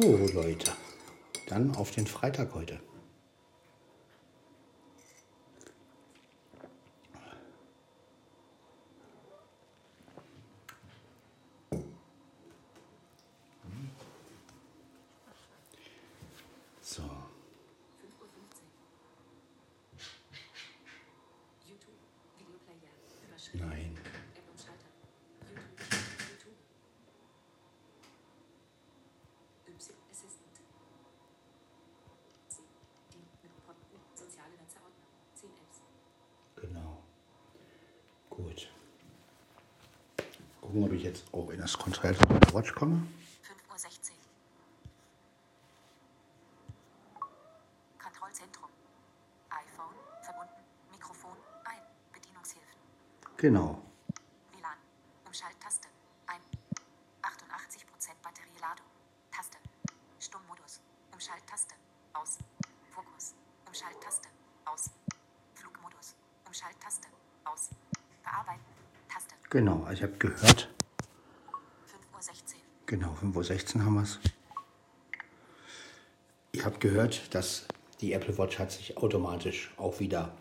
So, 0.00 0.28
Leute. 0.32 0.70
Dann 1.48 1.74
auf 1.74 1.90
den 1.90 2.06
Freitag 2.06 2.54
heute. 2.54 2.78
So, 16.80 17.02
5.15 17.02 17.08
Uhr. 18.20 18.38
YouTube. 21.66 21.98
Videoplayer. 22.38 22.92
Überschrift. 23.26 23.64
nein. 23.64 23.96
App 24.36 24.48
und 24.48 24.60
Schalter. 24.60 24.90
YouTube. 25.50 25.74
YouTube. 26.30 26.54
Mit 29.78 29.86
Pod. 33.64 33.76
Soziale 34.14 34.50
Netzordner. 34.60 34.90
10 35.36 35.50
Apps. 35.50 35.80
Genau. 36.56 37.02
Gut. 38.28 38.68
Gucken, 40.60 40.84
ob 40.84 40.92
ich 40.92 41.04
jetzt 41.04 41.32
auch 41.32 41.50
in 41.50 41.60
das 41.60 41.78
Kontrollzentrum 41.78 42.40
der 42.40 42.54
Watch 42.54 42.74
komme. 42.74 43.06
5.16 43.72 44.10
Uhr. 47.14 47.28
Kontrollzentrum. 48.02 48.70
iPhone 49.50 49.94
verbunden. 50.22 50.62
Mikrofon 50.90 51.36
ein. 51.64 51.82
Bedienungshilfen. 52.12 52.78
Genau. 53.36 53.80
Genau, 69.88 69.94
also 69.94 69.94
ich 69.94 70.02
habe 70.02 70.18
gehört. 70.18 70.68
5.16 72.20 72.32
Uhr. 72.32 72.60
Genau, 72.86 73.14
5.16 73.14 73.76
Uhr 73.76 73.84
haben 73.84 73.94
wir 73.94 74.02
es. 74.02 74.18
Ihr 76.52 76.64
habt 76.64 76.80
gehört, 76.80 77.34
dass 77.34 77.66
die 78.00 78.12
Apple 78.12 78.36
Watch 78.36 78.58
hat 78.58 78.72
sich 78.72 78.96
automatisch 78.98 79.72
auch 79.76 79.98
wieder 80.00 80.36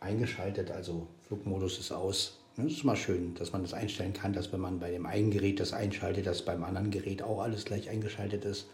eingeschaltet. 0.00 0.70
Also 0.70 1.06
Flugmodus 1.22 1.78
ist 1.78 1.92
aus. 1.92 2.40
Das 2.56 2.66
ist 2.66 2.84
mal 2.84 2.96
schön, 2.96 3.34
dass 3.34 3.52
man 3.52 3.62
das 3.62 3.74
einstellen 3.74 4.12
kann, 4.12 4.32
dass 4.32 4.52
wenn 4.52 4.60
man 4.60 4.78
bei 4.78 4.90
dem 4.90 5.06
einen 5.06 5.30
Gerät 5.30 5.60
das 5.60 5.72
einschaltet, 5.72 6.26
dass 6.26 6.44
beim 6.44 6.64
anderen 6.64 6.90
Gerät 6.90 7.22
auch 7.22 7.40
alles 7.40 7.64
gleich 7.64 7.88
eingeschaltet 7.90 8.44
ist. 8.44 8.68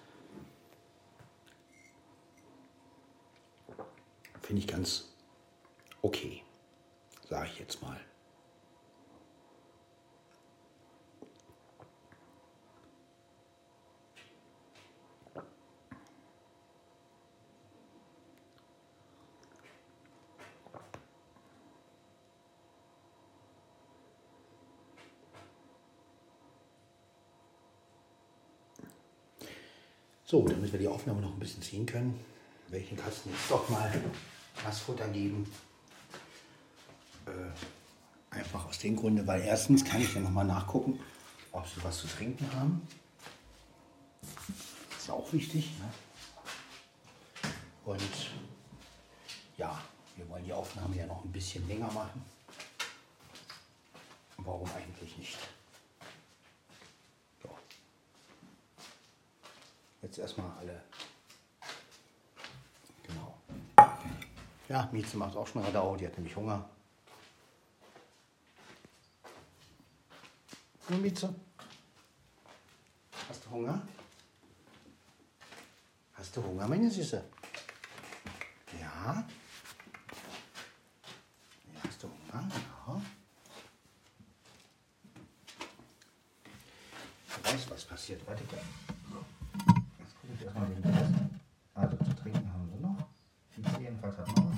Finde 4.41 4.61
ich 4.61 4.69
ganz 4.69 5.09
okay, 6.01 6.43
sage 7.29 7.49
ich 7.53 7.59
jetzt 7.59 7.83
mal. 7.83 8.01
Wir 30.73 30.79
die 30.79 30.89
Aufnahme 30.89 31.21
noch 31.21 31.35
ein 31.35 31.39
bisschen 31.39 31.61
ziehen 31.61 31.85
können, 31.85 32.19
den 32.71 32.97
Kasten 32.97 33.29
jetzt 33.29 33.51
doch 33.51 33.69
mal 33.69 33.93
Nassfutter 34.65 35.07
geben. 35.09 35.47
Äh, 37.27 38.35
einfach 38.35 38.67
aus 38.67 38.79
dem 38.79 38.97
Grunde, 38.97 39.27
weil 39.27 39.43
erstens 39.43 39.85
kann 39.85 40.01
ich 40.01 40.15
ja 40.15 40.23
noch 40.23 40.31
mal 40.31 40.45
nachgucken, 40.45 40.99
ob 41.53 41.69
sie 41.69 41.85
was 41.85 41.99
zu 41.99 42.07
trinken 42.07 42.51
haben. 42.55 42.89
ist 44.97 45.11
auch 45.11 45.31
wichtig. 45.35 45.73
Ne? 45.79 47.51
Und 47.85 48.31
ja, 49.59 49.79
wir 50.17 50.27
wollen 50.31 50.47
die 50.47 50.55
Aufnahme 50.55 50.97
ja 50.97 51.05
noch 51.05 51.23
ein 51.23 51.33
bisschen 51.33 51.69
länger 51.69 51.93
machen. 51.93 52.25
Warum 54.39 54.71
eigentlich 54.75 55.19
nicht? 55.19 55.37
Jetzt 60.13 60.19
erstmal 60.19 60.51
alle. 60.59 60.83
Genau. 63.03 63.35
Ja, 64.69 64.87
Mieze 64.93 65.17
macht 65.17 65.35
auch 65.35 65.47
schon 65.47 65.65
Radau, 65.65 65.97
die 65.97 66.07
hat 66.07 66.19
nämlich 66.19 66.37
Hunger. 66.37 66.69
Na, 70.91 70.97
Mieze? 70.99 71.35
Hast 73.27 73.47
du 73.47 73.51
Hunger? 73.53 73.81
Hast 76.13 76.37
du 76.37 76.43
Hunger, 76.43 76.69
meine 76.69 76.91
Süße? 76.91 77.25
Ja 78.79 79.25
hast 81.83 82.03
du 82.03 82.09
Hunger? 82.09 82.49
Ja. 82.87 83.01
Du 87.37 87.51
weißt, 87.51 87.71
was 87.71 87.85
passiert. 87.85 88.27
Warte, 88.27 88.45
gell? 88.45 88.61
Jetzt 89.99 90.21
gucke 90.21 90.35
ich 90.35 90.43
erstmal 90.43 90.67
den 90.69 90.83
Glas. 90.83 91.09
Also 91.75 91.97
zu 91.97 92.17
trinken 92.17 92.53
haben 92.53 92.69
sie 92.69 92.81
noch. 92.81 92.97
Vize 93.51 93.81
jedenfalls 93.81 94.17
hat 94.19 94.29
noch. 94.37 94.53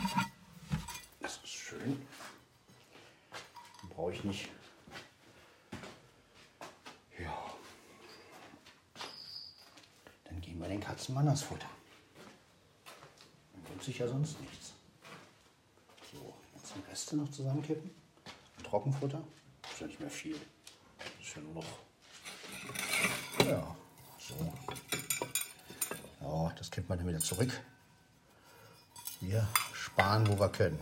Das 1.20 1.36
ist 1.36 1.48
schön. 1.48 2.06
Brauche 3.90 4.12
ich 4.12 4.24
nicht. 4.24 4.48
Ja. 7.18 7.34
Dann 10.24 10.40
geben 10.40 10.62
wir 11.14 11.22
den 11.22 11.24
Katzen 11.24 11.24
mal 11.24 11.24
das 11.24 11.42
Futter. 11.42 11.68
Dann 13.52 13.64
gibt 13.64 13.84
sich 13.84 13.98
ja 13.98 14.08
sonst 14.08 14.40
nichts. 14.40 14.72
So, 16.12 16.34
jetzt 16.56 16.74
die 16.74 16.90
Reste 16.90 17.16
noch 17.16 17.30
zusammenkippen. 17.30 17.90
Trockenfutter. 18.62 19.22
Ist 19.70 19.80
ja 19.80 19.86
nicht 19.86 20.00
mehr 20.00 20.10
viel. 20.10 20.40
Ist 21.20 21.36
ja 21.36 21.42
nur 21.42 21.54
noch. 21.54 21.64
Ja, 23.46 23.76
so. 24.18 24.52
Ja, 26.20 26.52
das 26.56 26.70
kippen 26.70 26.88
wir 26.88 26.96
dann 26.96 27.06
wieder 27.06 27.20
zurück. 27.20 27.50
Wir 29.20 29.46
sparen, 29.72 30.26
wo 30.26 30.38
wir 30.38 30.48
können. 30.48 30.78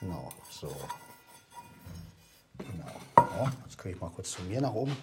Genau, 0.00 0.32
so. 0.50 0.74
Genau. 2.58 3.00
Ja, 3.16 3.52
jetzt 3.64 3.78
kriege 3.78 3.94
ich 3.94 4.00
mal 4.00 4.10
kurz 4.10 4.32
zu 4.32 4.42
mir 4.42 4.60
nach 4.60 4.72
oben. 4.72 4.96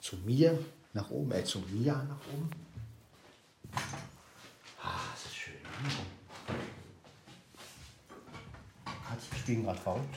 Zu 0.00 0.16
mir 0.16 0.58
nach 0.92 1.10
oben, 1.10 1.32
äh, 1.32 1.44
zu 1.44 1.60
mir 1.60 1.94
nach 1.94 2.32
oben. 2.32 2.50
Ah, 4.82 5.00
das 5.12 5.26
ist 5.26 5.34
schön. 5.34 5.54
Katzen 9.18 9.37
spielen 9.48 9.64
gerade 9.64 9.80
verrückt. 9.80 10.14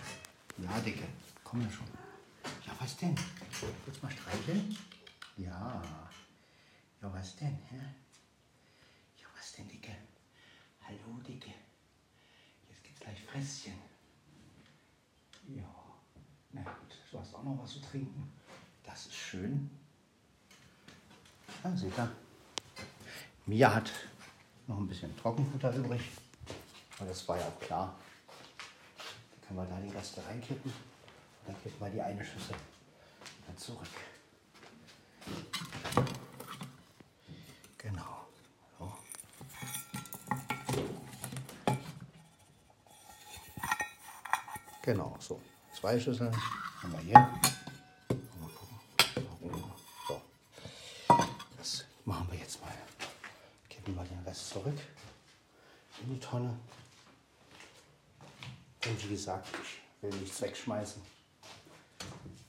Ja, 0.57 0.77
Dicke, 0.82 1.07
komm 1.45 1.61
ja 1.61 1.71
schon. 1.71 1.88
Ja, 2.65 2.73
was 2.77 2.97
denn? 2.97 3.15
Du 3.15 4.01
mal 4.01 4.11
streicheln? 4.11 4.77
Ja. 5.38 5.82
Ja, 7.01 7.13
was 7.13 7.38
denn? 7.38 7.57
Hä? 7.69 7.79
Ja, 9.15 9.27
was 9.38 9.53
denn, 9.53 9.69
Dicke? 9.69 9.95
Hallo, 10.86 11.17
Dicke. 11.25 11.51
Jetzt 12.67 12.84
gibt's 12.84 12.99
gleich 12.99 13.21
Fresschen. 13.21 13.75
Ja. 15.47 15.63
Na 16.51 16.63
gut, 16.63 16.97
du 17.09 17.17
hast 17.17 17.34
auch 17.34 17.43
noch 17.43 17.57
was 17.63 17.71
zu 17.71 17.79
trinken. 17.79 18.34
Das 18.84 19.05
ist 19.05 19.15
schön. 19.15 19.69
Ja, 21.63 21.73
seht 21.77 21.97
ihr. 21.97 22.11
Mia 23.45 23.75
hat 23.75 23.93
noch 24.67 24.77
ein 24.77 24.89
bisschen 24.89 25.15
Trockenfutter 25.15 25.73
übrig. 25.73 26.01
Aber 26.97 27.07
das 27.07 27.25
war 27.29 27.39
ja 27.39 27.49
klar. 27.61 27.97
Können 29.54 29.70
wir 29.70 29.76
da 29.76 29.82
die 29.82 29.97
Reste 29.97 30.26
reinkippen. 30.26 30.72
Und 30.72 31.45
dann 31.45 31.62
kippen 31.62 31.80
wir 31.82 31.89
die 31.89 32.02
eine 32.02 32.24
Schüssel 32.24 32.56
dann 33.45 33.58
zurück. 33.58 33.86
Genau. 37.78 38.28
So. 38.80 38.93
Genau, 44.84 45.18
so. 45.20 45.41
Zwei 45.78 45.99
Schüsseln 45.99 46.34
haben 46.82 46.93
wir 46.93 46.99
hier. 46.99 47.20
Mal 47.20 48.49
gucken. 48.56 49.74
So. 50.08 50.22
Das 51.58 51.84
machen 52.06 52.32
wir 52.32 52.39
jetzt 52.39 52.62
mal. 52.62 52.72
Kippen 53.68 53.97
wir 53.97 54.06
den 54.06 54.20
Rest 54.20 54.52
zurück 54.52 54.80
in 56.04 56.14
die 56.14 56.20
Tonne. 56.22 56.58
Und 58.84 59.10
wie 59.10 59.11
gesagt, 59.22 59.47
ich 59.61 60.01
will 60.01 60.19
nichts 60.19 60.41
wegschmeißen. 60.41 60.99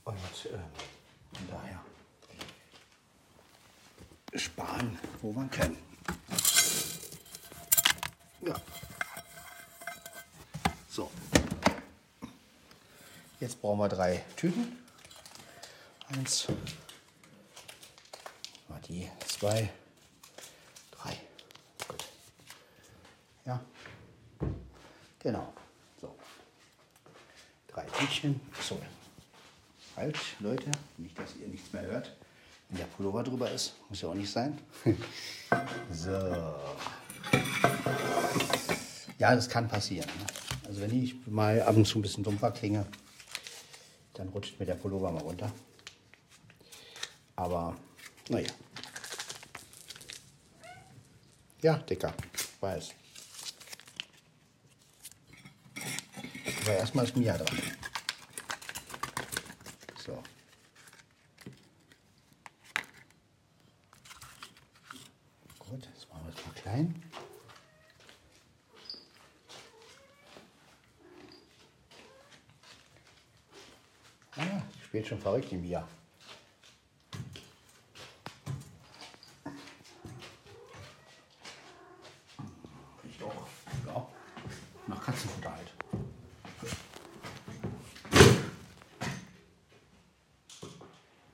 Und 0.05 0.17
äh, 0.47 0.59
von 1.37 1.49
daher 1.51 1.85
sparen, 4.35 4.99
wo 5.21 5.33
man 5.33 5.51
kann. 5.51 5.77
Ja. 8.41 8.55
So. 10.89 11.11
Jetzt 13.39 13.61
brauchen 13.61 13.79
wir 13.81 13.91
drei 13.91 14.25
Tüten. 14.37 14.79
Eins, 16.09 16.49
die 18.89 19.11
zwei, 19.27 19.71
drei. 20.91 21.21
Ja. 23.45 23.61
Genau. 25.19 25.52
Tütchen. 28.13 28.41
So. 28.61 28.79
Halt, 29.97 30.19
Leute, 30.41 30.71
nicht, 30.99 31.19
dass 31.19 31.35
ihr 31.37 31.49
nichts 31.49 31.73
mehr 31.73 31.83
hört. 31.83 32.15
Wenn 32.69 32.79
der 32.79 32.85
Pullover 32.85 33.23
drüber 33.23 33.51
ist, 33.51 33.75
muss 33.89 34.03
ja 34.03 34.09
auch 34.09 34.15
nicht 34.15 34.31
sein. 34.31 34.59
so. 35.91 36.11
Ja, 39.19 39.35
das 39.35 39.49
kann 39.49 39.67
passieren. 39.67 40.09
Ne? 40.19 40.27
Also 40.67 40.81
wenn 40.83 41.03
ich 41.03 41.15
mal 41.27 41.63
ab 41.63 41.77
und 41.77 41.87
zu 41.87 41.99
ein 41.99 42.03
bisschen 42.03 42.25
dumpfer 42.25 42.51
klinge, 42.51 42.87
dann 44.15 44.29
rutscht 44.29 44.59
mir 44.59 44.67
der 44.67 44.75
Pullover 44.75 45.11
mal 45.11 45.23
runter. 45.23 45.51
Aber, 47.37 47.77
naja. 48.29 48.51
Ja, 51.63 51.77
dicker, 51.79 52.13
weiß. 52.61 52.91
Aber 56.63 56.77
erstmal 56.77 57.05
ist 57.05 57.17
Mia 57.17 57.37
dran. 57.37 57.59
So. 60.05 60.21
Gut, 65.61 65.89
jetzt 65.95 66.09
machen 66.09 66.27
wir 66.27 66.35
es 66.35 66.45
mal 66.45 66.55
klein. 66.55 67.03
Spielt 75.03 75.09
schon 75.09 75.21
verrückt, 75.21 75.51
die 75.51 75.57
Mia. 75.57 75.85
Ich 83.03 83.25
auch. 83.25 83.49
Ja. 83.85 84.09
Nach 84.87 85.05
Katzenfutter 85.05 85.53
halt. 85.57 85.73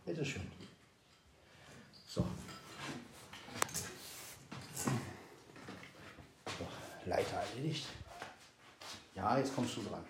Bitteschön. 0.07 0.51
So. 2.09 2.27
so. 4.75 4.91
Leiter 7.05 7.37
erledigt. 7.37 7.87
Ja, 9.15 9.37
jetzt 9.37 9.55
kommst 9.55 9.77
du 9.77 9.83
dran. 9.83 10.05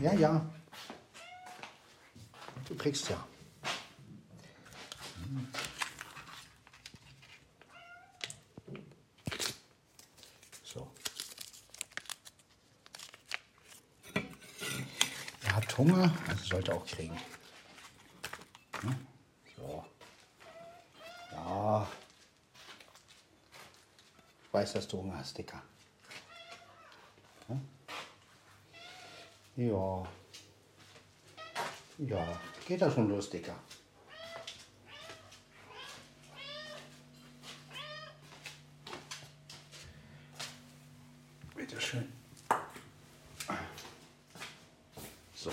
Ja, 0.00 0.12
ja. 0.12 0.53
Kriegst 2.84 3.08
ja. 3.08 3.26
So. 10.62 10.92
Er 15.44 15.56
hat 15.56 15.78
Hunger, 15.78 16.14
also 16.28 16.44
sollte 16.44 16.74
auch 16.74 16.84
kriegen. 16.84 17.18
So. 19.56 19.86
Ja. 21.32 21.88
Ich 24.44 24.52
weiß, 24.52 24.74
dass 24.74 24.86
du 24.88 24.98
Hunger 24.98 25.16
hast, 25.16 25.38
Dicker. 25.38 25.62
Ja. 29.56 30.06
Ja, 31.96 32.40
geht 32.66 32.80
das 32.80 32.94
schon 32.94 33.08
los, 33.08 33.30
Dicker. 33.30 33.54
Bitte 41.54 41.80
schön. 41.80 42.12
So. 45.34 45.52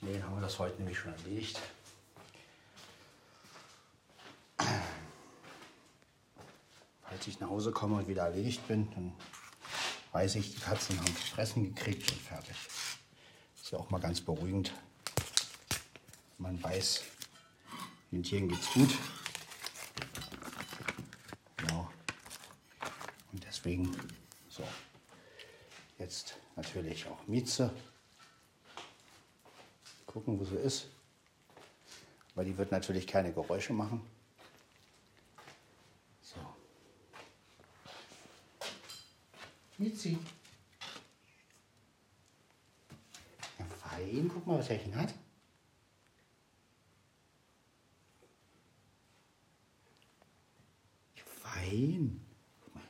Nee, 0.00 0.20
haben 0.22 0.34
wir 0.34 0.42
das 0.42 0.58
heute 0.58 0.76
nämlich 0.78 0.98
schon 0.98 1.12
erledigt. 1.12 1.60
als 7.26 7.26
ich 7.26 7.40
nach 7.40 7.48
Hause 7.48 7.72
komme 7.72 7.96
und 7.96 8.08
wieder 8.08 8.24
erledigt 8.24 8.68
bin, 8.68 8.90
dann 8.94 9.12
weiß 10.12 10.34
ich, 10.36 10.54
die 10.54 10.60
Katzen 10.60 10.98
haben 10.98 11.06
Fressen 11.06 11.74
gekriegt 11.74 12.12
und 12.12 12.20
fertig. 12.20 12.56
Ist 13.66 13.72
ja 13.72 13.80
auch 13.80 13.90
mal 13.90 13.98
ganz 13.98 14.20
beruhigend. 14.20 14.72
Man 16.38 16.62
weiß, 16.62 17.02
den 18.12 18.22
Tieren 18.22 18.48
geht's 18.48 18.72
gut. 18.72 18.96
Genau. 21.56 21.90
Und 23.32 23.42
deswegen, 23.42 23.90
so, 24.48 24.62
jetzt 25.98 26.38
natürlich 26.54 27.08
auch 27.08 27.26
Mieze. 27.26 27.74
Gucken, 30.06 30.38
wo 30.38 30.44
sie 30.44 30.54
ist. 30.58 30.86
Weil 32.36 32.44
die 32.44 32.56
wird 32.56 32.70
natürlich 32.70 33.04
keine 33.04 33.32
Geräusche 33.32 33.72
machen. 33.72 34.00
So. 36.22 36.38
Ja, 43.96 44.02
fein. 44.02 44.30
Guck 44.32 44.46
mal, 44.46 44.58
was 44.58 44.68
er 44.70 44.78
hat. 44.96 45.14
Fein. 51.24 52.20
Guck 52.60 52.74
mal 52.74 52.82
her. 52.82 52.88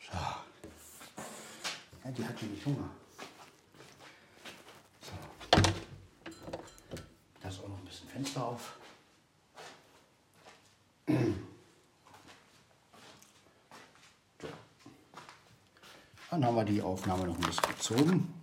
So. 0.00 0.18
Ja, 2.04 2.10
die 2.10 2.24
hat 2.24 2.42
nämlich 2.42 2.66
Hunger. 2.66 2.90
So. 5.00 5.12
Da 7.40 7.48
ist 7.48 7.60
auch 7.60 7.68
noch 7.68 7.78
ein 7.78 7.84
bisschen 7.84 8.08
Fenster 8.08 8.44
auf. 8.44 8.78
So. 14.40 14.48
Dann 16.30 16.37
haben 16.48 16.56
wir 16.56 16.64
die 16.64 16.80
Aufnahme 16.80 17.26
noch 17.26 17.34
ein 17.34 17.42
bisschen 17.42 17.68
gezogen. 17.68 18.34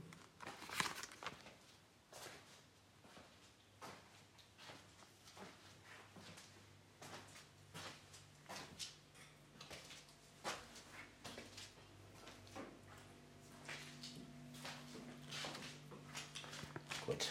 Gut. 17.07 17.27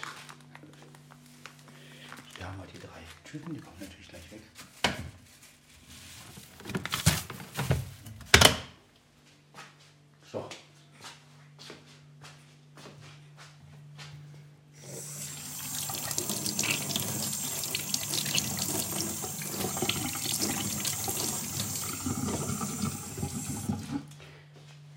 Hier 2.37 2.47
haben 2.49 2.59
wir 2.59 2.67
die 2.67 2.81
drei 2.81 2.89
Tüten, 3.23 3.55
die 3.55 3.61
kommen 3.61 3.77
natürlich 3.79 4.09
gleich 4.09 4.29
weg. 4.33 4.43
So. 10.33 10.49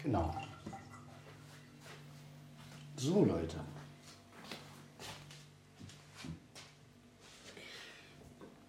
Genau. 0.02 0.36
So, 2.96 3.24
Leute. 3.24 3.60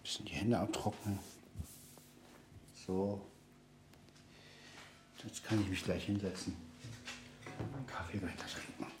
Bisschen 0.03 0.25
die 0.25 0.33
Hände 0.33 0.59
abtrocknen. 0.59 1.17
So. 2.85 3.19
Jetzt 5.23 5.43
kann 5.43 5.63
ich 5.63 5.68
mich 5.79 5.85
gleich 5.85 6.05
hinsetzen 6.05 6.55
und 7.57 7.71
meinen 7.71 7.87
Kaffee 7.87 8.21
weiter 8.21 8.45
trinken. 8.47 8.91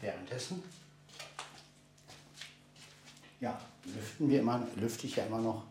Währenddessen, 0.00 0.62
ja, 3.38 3.60
lüften 3.84 4.28
wir 4.28 4.40
immer, 4.40 4.66
lüfte 4.76 5.06
ich 5.06 5.16
ja 5.16 5.26
immer 5.26 5.40
noch. 5.40 5.64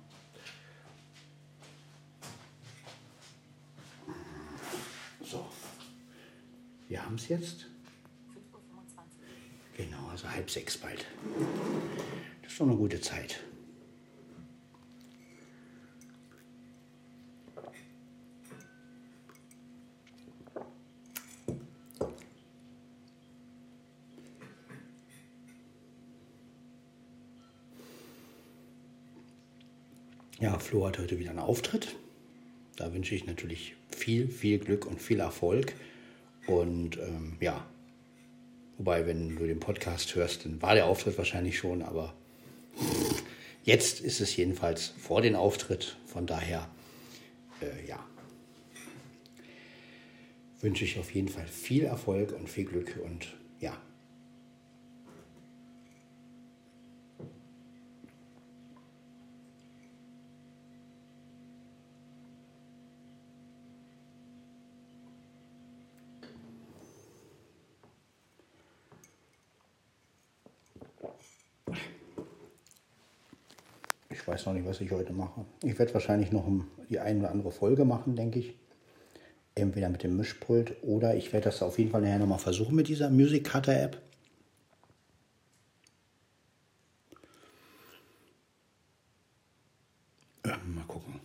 So, 5.22 5.50
wir 6.88 7.04
haben 7.04 7.16
es 7.16 7.28
jetzt. 7.28 7.66
5.25 8.34 8.54
Uhr. 8.54 8.66
Genau, 9.76 10.08
also 10.10 10.30
halb 10.30 10.50
sechs 10.50 10.78
bald. 10.78 11.06
Das 12.44 12.52
ist 12.52 12.62
doch 12.62 12.66
eine 12.66 12.76
gute 12.76 13.02
Zeit. 13.02 13.42
Flo 30.70 30.86
hat 30.86 31.00
heute 31.00 31.18
wieder 31.18 31.32
einen 31.32 31.40
Auftritt. 31.40 31.96
Da 32.76 32.94
wünsche 32.94 33.16
ich 33.16 33.26
natürlich 33.26 33.76
viel, 33.90 34.28
viel 34.28 34.60
Glück 34.60 34.86
und 34.86 35.02
viel 35.02 35.20
Erfolg. 35.20 35.74
Und 36.46 36.98
ähm, 37.00 37.38
ja, 37.40 37.66
Wobei, 38.78 39.06
wenn 39.08 39.36
du 39.36 39.46
den 39.46 39.60
Podcast 39.60 40.16
hörst, 40.16 40.46
dann 40.46 40.62
war 40.62 40.76
der 40.76 40.86
Auftritt 40.86 41.18
wahrscheinlich 41.18 41.58
schon, 41.58 41.82
aber 41.82 42.14
jetzt 43.64 44.00
ist 44.00 44.22
es 44.22 44.38
jedenfalls 44.38 44.94
vor 44.98 45.22
dem 45.22 45.36
Auftritt. 45.36 45.98
Von 46.06 46.26
daher, 46.26 46.70
äh, 47.62 47.88
ja, 47.88 48.00
wünsche 50.62 50.86
ich 50.86 50.98
auf 50.98 51.14
jeden 51.14 51.28
Fall 51.28 51.48
viel 51.48 51.84
Erfolg 51.84 52.32
und 52.32 52.48
viel 52.48 52.64
Glück 52.64 52.98
und 53.04 53.36
weiß 74.40 74.46
noch 74.46 74.54
nicht, 74.54 74.68
was 74.68 74.80
ich 74.80 74.92
heute 74.92 75.12
mache. 75.12 75.46
Ich 75.64 75.78
werde 75.78 75.94
wahrscheinlich 75.94 76.32
noch 76.32 76.46
die 76.90 77.00
eine 77.00 77.20
oder 77.20 77.32
andere 77.32 77.52
Folge 77.52 77.84
machen, 77.84 78.16
denke 78.16 78.40
ich. 78.40 78.54
Entweder 79.56 79.90
mit 79.90 80.04
dem 80.04 80.16
Mischpult 80.16 80.82
oder 80.82 81.16
ich 81.16 81.34
werde 81.34 81.46
das 81.46 81.62
auf 81.62 81.78
jeden 81.78 81.92
Fall 81.92 82.02
nachher 82.02 82.20
nochmal 82.20 82.40
versuchen 82.40 82.76
mit 82.76 82.88
dieser 82.88 83.10
Music 83.10 83.44
Cutter 83.44 83.82
App. 83.82 84.02
Ähm, 90.46 90.76
mal 90.76 90.86
gucken. 90.88 91.20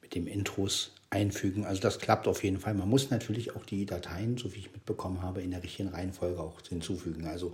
mit 0.00 0.16
dem 0.16 0.26
Intros 0.26 0.91
einfügen. 1.12 1.64
Also 1.66 1.82
das 1.82 1.98
klappt 1.98 2.26
auf 2.26 2.42
jeden 2.42 2.58
Fall. 2.58 2.72
Man 2.74 2.88
muss 2.88 3.10
natürlich 3.10 3.54
auch 3.54 3.66
die 3.66 3.84
Dateien, 3.84 4.38
so 4.38 4.54
wie 4.54 4.60
ich 4.60 4.72
mitbekommen 4.72 5.20
habe, 5.22 5.42
in 5.42 5.50
der 5.50 5.62
richtigen 5.62 5.90
Reihenfolge 5.90 6.40
auch 6.40 6.62
hinzufügen. 6.66 7.26
Also 7.26 7.52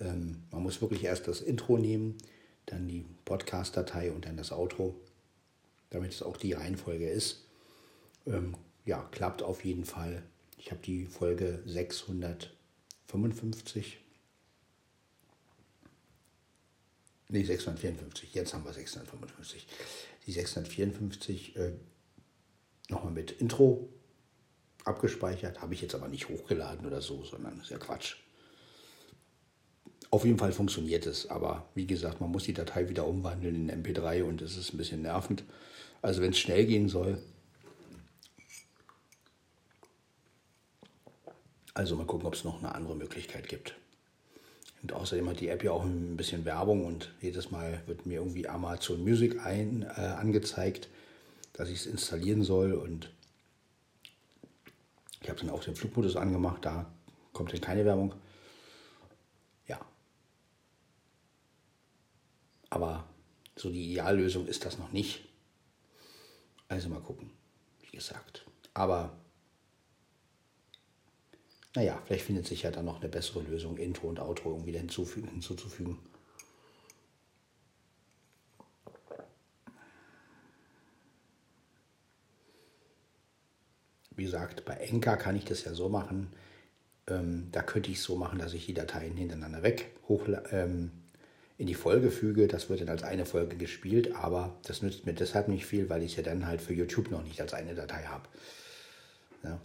ähm, 0.00 0.42
man 0.50 0.64
muss 0.64 0.80
wirklich 0.80 1.04
erst 1.04 1.28
das 1.28 1.40
Intro 1.40 1.78
nehmen, 1.78 2.18
dann 2.66 2.88
die 2.88 3.04
Podcast-Datei 3.24 4.10
und 4.10 4.26
dann 4.26 4.36
das 4.36 4.50
Outro, 4.50 4.96
damit 5.90 6.10
es 6.12 6.22
auch 6.22 6.36
die 6.36 6.52
Reihenfolge 6.52 7.08
ist. 7.08 7.44
Ähm, 8.26 8.56
ja, 8.84 9.08
klappt 9.12 9.40
auf 9.42 9.64
jeden 9.64 9.84
Fall. 9.84 10.24
Ich 10.58 10.72
habe 10.72 10.80
die 10.82 11.06
Folge 11.06 11.62
655. 11.64 14.00
Nee, 17.28 17.44
654. 17.44 18.34
Jetzt 18.34 18.52
haben 18.52 18.64
wir 18.64 18.72
655. 18.72 19.68
Die 20.26 20.32
654 20.32 21.54
äh, 21.56 21.70
nochmal 22.88 23.12
mit 23.12 23.32
Intro 23.32 23.88
abgespeichert. 24.84 25.60
Habe 25.60 25.74
ich 25.74 25.82
jetzt 25.82 25.94
aber 25.94 26.08
nicht 26.08 26.28
hochgeladen 26.28 26.86
oder 26.86 27.00
so, 27.00 27.24
sondern 27.24 27.60
ist 27.60 27.70
ja 27.70 27.78
Quatsch. 27.78 28.16
Auf 30.10 30.24
jeden 30.24 30.38
Fall 30.38 30.52
funktioniert 30.52 31.06
es, 31.06 31.28
aber 31.28 31.68
wie 31.74 31.86
gesagt, 31.86 32.20
man 32.20 32.30
muss 32.30 32.44
die 32.44 32.54
Datei 32.54 32.88
wieder 32.88 33.06
umwandeln 33.06 33.68
in 33.68 33.82
MP3 33.82 34.22
und 34.22 34.40
es 34.40 34.56
ist 34.56 34.72
ein 34.72 34.78
bisschen 34.78 35.02
nervend. 35.02 35.44
Also 36.00 36.22
wenn 36.22 36.30
es 36.30 36.38
schnell 36.38 36.64
gehen 36.64 36.88
soll, 36.88 37.18
also 41.74 41.96
mal 41.96 42.06
gucken, 42.06 42.26
ob 42.26 42.34
es 42.34 42.44
noch 42.44 42.58
eine 42.58 42.74
andere 42.74 42.94
Möglichkeit 42.94 43.48
gibt. 43.48 43.74
Und 44.82 44.92
außerdem 44.92 45.28
hat 45.28 45.40
die 45.40 45.48
App 45.48 45.64
ja 45.64 45.72
auch 45.72 45.84
ein 45.84 46.16
bisschen 46.16 46.44
Werbung 46.44 46.86
und 46.86 47.12
jedes 47.20 47.50
Mal 47.50 47.82
wird 47.86 48.06
mir 48.06 48.20
irgendwie 48.20 48.48
Amazon 48.48 49.02
Music 49.02 49.44
ein, 49.44 49.82
äh, 49.82 50.00
angezeigt, 50.00 50.88
dass 51.56 51.68
ich 51.68 51.80
es 51.80 51.86
installieren 51.86 52.42
soll. 52.42 52.72
Und 52.72 53.10
habe 55.36 55.46
dann 55.46 55.54
auch 55.54 55.62
den 55.62 55.76
Flugmodus 55.76 56.16
angemacht, 56.16 56.64
da 56.64 56.90
kommt 57.32 57.52
dann 57.52 57.60
keine 57.60 57.84
Werbung. 57.84 58.14
Ja. 59.66 59.80
Aber 62.70 63.08
so 63.54 63.70
die 63.70 63.92
Ideallösung 63.92 64.46
ist 64.46 64.64
das 64.64 64.78
noch 64.78 64.92
nicht. 64.92 65.24
Also 66.68 66.88
mal 66.88 67.00
gucken, 67.00 67.30
wie 67.80 67.96
gesagt. 67.96 68.46
Aber 68.74 69.16
naja, 71.74 72.00
vielleicht 72.06 72.24
findet 72.24 72.46
sich 72.46 72.62
ja 72.62 72.70
dann 72.70 72.86
noch 72.86 73.00
eine 73.00 73.08
bessere 73.08 73.42
Lösung, 73.42 73.76
Intro 73.76 74.08
und 74.08 74.18
Outro 74.18 74.52
irgendwie 74.52 74.76
hinzufügen, 74.76 75.28
hinzuzufügen. 75.28 75.98
Wie 84.16 84.24
gesagt, 84.24 84.64
bei 84.64 84.74
Enka 84.74 85.16
kann 85.16 85.36
ich 85.36 85.44
das 85.44 85.64
ja 85.64 85.74
so 85.74 85.88
machen. 85.90 86.32
Ähm, 87.06 87.48
da 87.52 87.62
könnte 87.62 87.90
ich 87.90 87.98
es 87.98 88.04
so 88.04 88.16
machen, 88.16 88.38
dass 88.38 88.54
ich 88.54 88.66
die 88.66 88.74
Dateien 88.74 89.14
hintereinander 89.16 89.62
weg 89.62 89.92
hoch, 90.08 90.26
ähm, 90.50 90.90
in 91.58 91.66
die 91.66 91.74
Folge 91.74 92.10
füge. 92.10 92.48
Das 92.48 92.68
wird 92.68 92.80
dann 92.80 92.88
als 92.88 93.02
eine 93.02 93.26
Folge 93.26 93.56
gespielt, 93.56 94.14
aber 94.16 94.56
das 94.64 94.82
nützt 94.82 95.06
mir 95.06 95.12
deshalb 95.12 95.48
nicht 95.48 95.66
viel, 95.66 95.88
weil 95.90 96.02
ich 96.02 96.12
es 96.12 96.16
ja 96.16 96.22
dann 96.22 96.46
halt 96.46 96.62
für 96.62 96.72
YouTube 96.72 97.10
noch 97.10 97.22
nicht 97.22 97.40
als 97.40 97.52
eine 97.52 97.74
Datei 97.74 98.04
habe. 98.04 98.28
Ja. 99.44 99.60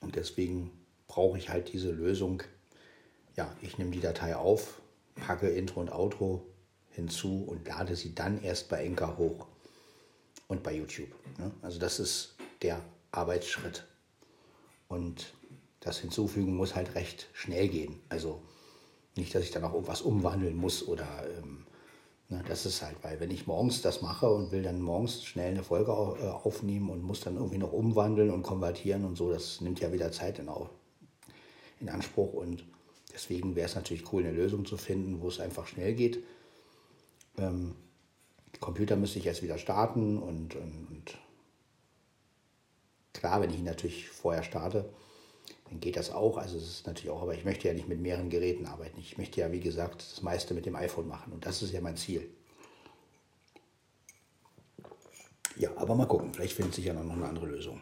Und 0.00 0.16
deswegen 0.16 0.70
brauche 1.06 1.38
ich 1.38 1.50
halt 1.50 1.72
diese 1.72 1.92
Lösung. 1.92 2.42
Ja, 3.36 3.54
ich 3.60 3.78
nehme 3.78 3.90
die 3.90 4.00
Datei 4.00 4.34
auf, 4.34 4.80
packe 5.14 5.48
Intro 5.48 5.80
und 5.80 5.92
Outro 5.92 6.46
hinzu 6.90 7.44
und 7.44 7.66
lade 7.68 7.96
sie 7.96 8.14
dann 8.14 8.42
erst 8.42 8.68
bei 8.68 8.84
Enka 8.84 9.16
hoch 9.16 9.46
und 10.52 10.62
bei 10.62 10.74
YouTube. 10.74 11.08
Ne? 11.38 11.50
Also 11.62 11.78
das 11.78 11.98
ist 11.98 12.36
der 12.62 12.80
Arbeitsschritt. 13.10 13.84
Und 14.88 15.32
das 15.80 15.98
Hinzufügen 15.98 16.54
muss 16.54 16.74
halt 16.74 16.94
recht 16.94 17.28
schnell 17.32 17.68
gehen. 17.68 18.00
Also 18.08 18.40
nicht, 19.16 19.34
dass 19.34 19.42
ich 19.42 19.50
dann 19.50 19.64
auch 19.64 19.72
irgendwas 19.72 20.02
umwandeln 20.02 20.56
muss 20.56 20.86
oder 20.86 21.06
ähm, 21.38 21.66
ne, 22.28 22.44
das 22.46 22.66
ist 22.66 22.82
halt, 22.82 22.96
weil 23.02 23.18
wenn 23.20 23.30
ich 23.30 23.46
morgens 23.46 23.82
das 23.82 24.02
mache 24.02 24.28
und 24.28 24.52
will 24.52 24.62
dann 24.62 24.80
morgens 24.80 25.24
schnell 25.24 25.50
eine 25.50 25.64
Folge 25.64 25.90
äh, 25.90 26.28
aufnehmen 26.28 26.90
und 26.90 27.02
muss 27.02 27.20
dann 27.20 27.36
irgendwie 27.36 27.58
noch 27.58 27.72
umwandeln 27.72 28.30
und 28.30 28.42
konvertieren 28.42 29.04
und 29.04 29.16
so, 29.16 29.32
das 29.32 29.60
nimmt 29.60 29.80
ja 29.80 29.92
wieder 29.92 30.12
Zeit 30.12 30.38
in, 30.38 30.50
in 31.80 31.88
Anspruch 31.88 32.32
und 32.34 32.64
deswegen 33.12 33.56
wäre 33.56 33.66
es 33.66 33.74
natürlich 33.74 34.12
cool, 34.12 34.22
eine 34.22 34.32
Lösung 34.32 34.64
zu 34.64 34.76
finden, 34.76 35.20
wo 35.20 35.28
es 35.28 35.40
einfach 35.40 35.66
schnell 35.66 35.94
geht. 35.94 36.22
Ähm, 37.38 37.74
Computer 38.60 38.96
müsste 38.96 39.18
ich 39.18 39.26
erst 39.26 39.42
wieder 39.42 39.58
starten 39.58 40.18
und, 40.18 40.54
und, 40.54 40.86
und 40.90 41.18
klar, 43.12 43.40
wenn 43.40 43.50
ich 43.50 43.58
ihn 43.58 43.64
natürlich 43.64 44.08
vorher 44.08 44.42
starte, 44.42 44.88
dann 45.68 45.80
geht 45.80 45.96
das 45.96 46.10
auch. 46.10 46.36
Also 46.36 46.56
es 46.56 46.68
ist 46.68 46.86
natürlich 46.86 47.10
auch, 47.10 47.22
aber 47.22 47.34
ich 47.34 47.44
möchte 47.44 47.68
ja 47.68 47.74
nicht 47.74 47.88
mit 47.88 48.00
mehreren 48.00 48.30
Geräten 48.30 48.66
arbeiten. 48.66 49.00
Ich 49.00 49.18
möchte 49.18 49.40
ja, 49.40 49.52
wie 49.52 49.60
gesagt, 49.60 50.02
das 50.02 50.22
meiste 50.22 50.54
mit 50.54 50.66
dem 50.66 50.76
iPhone 50.76 51.08
machen 51.08 51.32
und 51.32 51.46
das 51.46 51.62
ist 51.62 51.72
ja 51.72 51.80
mein 51.80 51.96
Ziel. 51.96 52.28
Ja, 55.56 55.70
aber 55.76 55.94
mal 55.94 56.06
gucken, 56.06 56.32
vielleicht 56.32 56.54
findet 56.54 56.74
sich 56.74 56.84
ja 56.84 56.94
noch 56.94 57.12
eine 57.12 57.26
andere 57.26 57.46
Lösung. 57.46 57.80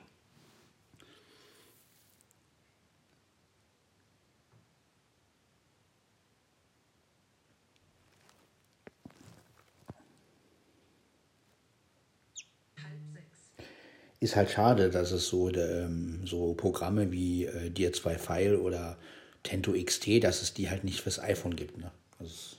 Ist 14.20 14.36
halt 14.36 14.50
schade, 14.50 14.90
dass 14.90 15.12
es 15.12 15.28
so, 15.28 15.50
ähm, 15.50 16.20
so 16.26 16.52
Programme 16.54 17.10
wie 17.10 17.46
äh, 17.46 17.70
Dir 17.70 17.92
2 17.92 18.18
File 18.18 18.56
oder 18.56 18.98
Tento 19.42 19.72
XT, 19.72 20.22
dass 20.22 20.42
es 20.42 20.52
die 20.52 20.68
halt 20.68 20.84
nicht 20.84 21.00
fürs 21.00 21.18
iPhone 21.18 21.56
gibt. 21.56 21.78
Ne? 21.78 21.90
Das 22.18 22.56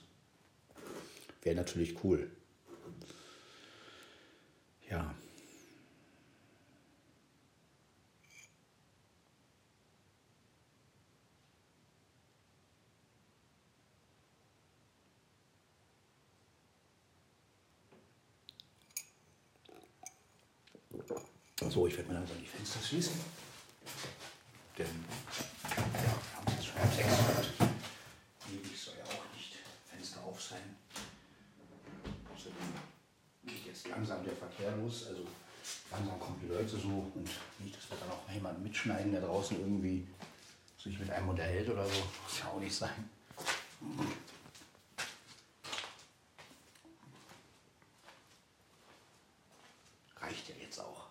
wäre 1.42 1.56
natürlich 1.56 2.02
cool. 2.02 2.28
Ja. 4.90 5.14
So, 21.70 21.86
ich 21.86 21.96
werde 21.96 22.10
mir 22.10 22.16
langsam 22.16 22.36
die 22.38 22.46
Fenster 22.46 22.80
schließen. 22.80 23.14
Denn 24.76 25.04
ja, 25.64 25.76
wir 25.76 26.36
haben 26.36 26.46
jetzt 26.48 26.66
schon 26.66 26.82
um 26.82 26.90
6 26.92 27.06
Uhr. 27.08 27.68
Ewig 28.52 28.78
soll 28.78 28.94
ja 28.98 29.04
auch 29.04 29.34
nicht 29.34 29.56
Fenster 29.90 30.20
auf 30.22 30.42
sein. 30.42 30.76
Außerdem 32.34 32.56
geht 33.46 33.66
jetzt 33.66 33.88
langsam 33.88 34.24
der 34.24 34.34
Verkehr 34.34 34.76
los. 34.76 35.06
Also 35.08 35.26
langsam 35.90 36.20
kommen 36.20 36.40
die 36.42 36.52
Leute 36.52 36.76
so 36.76 37.10
und 37.14 37.30
nicht, 37.60 37.76
dass 37.76 37.90
wir 37.90 37.96
dann 37.98 38.10
auch 38.10 38.30
jemanden 38.30 38.62
mitschneiden, 38.62 39.12
der 39.12 39.22
draußen 39.22 39.58
irgendwie 39.58 40.06
sich 40.78 40.98
mit 40.98 41.10
einem 41.10 41.30
unterhält 41.30 41.70
oder 41.70 41.86
so. 41.86 41.94
Muss 41.94 42.38
ja 42.38 42.48
auch 42.48 42.60
nicht 42.60 42.74
sein. 42.74 43.08
Reicht 50.20 50.48
ja 50.48 50.54
jetzt 50.60 50.78
auch 50.78 51.02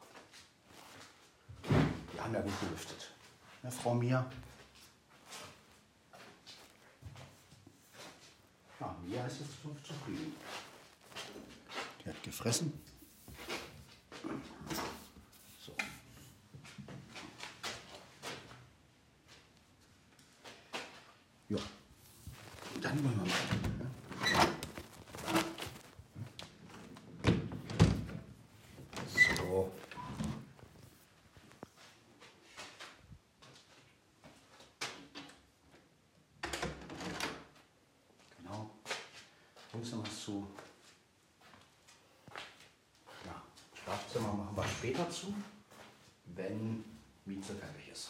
ja 2.41 2.47
gut 2.49 2.59
gelüftet. 2.59 3.11
Ne, 3.63 3.71
Frau 3.71 3.93
Mia? 3.93 4.29
Ja, 8.79 8.95
Mia 9.05 9.25
ist 9.25 9.39
jetzt 9.41 9.87
zufrieden. 9.87 10.35
Die 12.03 12.09
hat 12.09 12.23
gefressen. 12.23 12.73
So. 15.59 15.75
Ja. 21.49 21.59
Dann 22.81 23.03
wollen 23.03 23.17
wir 23.17 23.25
mal. 23.25 23.71
zu. 40.31 40.47
Ja, 43.25 43.41
Schlafzimmer 43.83 44.33
machen 44.51 44.63
wir 44.63 44.69
später 44.69 45.09
zu, 45.09 45.33
wenn 46.35 46.83
Mieze 47.25 47.55
fertig 47.55 47.89
ist. 47.91 48.09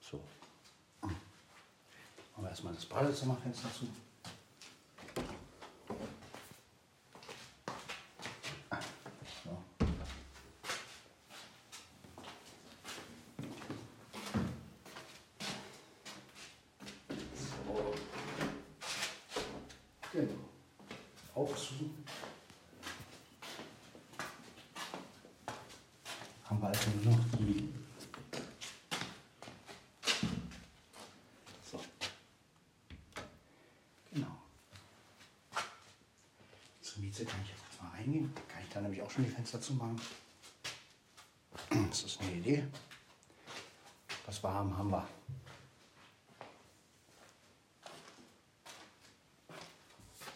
So. 0.00 0.20
Machen 1.00 1.16
wir 2.36 2.48
erstmal 2.48 2.74
das 2.74 2.86
Badezimmerfenster 2.86 3.72
zu. 3.72 3.88
Mieze 37.14 37.24
kann 37.26 37.40
ich 37.44 37.50
jetzt 37.50 37.62
kurz 37.68 37.82
mal 37.82 37.96
reingehen. 37.96 38.32
Kann 38.48 38.62
schon 39.14 39.24
die 39.24 39.30
Fenster 39.30 39.60
zumachen. 39.60 40.00
Das 41.88 42.02
ist 42.02 42.20
eine 42.20 42.32
Idee. 42.32 42.66
Was 44.26 44.42
wir 44.42 44.52
haben, 44.52 44.76
haben 44.76 44.90
wir. 44.90 45.06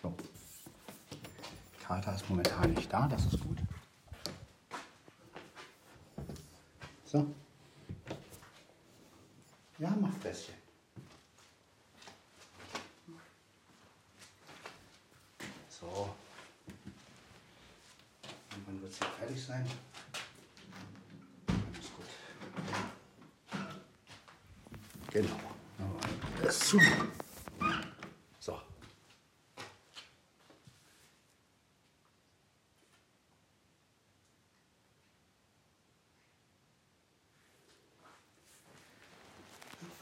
So. 0.02 0.14
Kater 1.84 2.14
ist 2.14 2.28
momentan 2.28 2.72
nicht 2.72 2.92
da, 2.92 3.08
das 3.08 3.24
ist 3.26 3.40
gut. 3.40 3.58
So. 7.04 7.34
Ja, 9.78 9.96
mach 10.00 10.12
Fläschchen. 10.18 10.54
So. 15.68 16.14
wird 18.88 18.92
es 18.92 19.00
ja 19.00 19.06
fertig 19.18 19.44
sein. 19.44 19.66
Alles 21.46 21.92
gut. 21.94 22.06
Genau. 25.12 25.36
Das 26.42 26.58
zu. 26.60 26.80
So. 28.40 28.60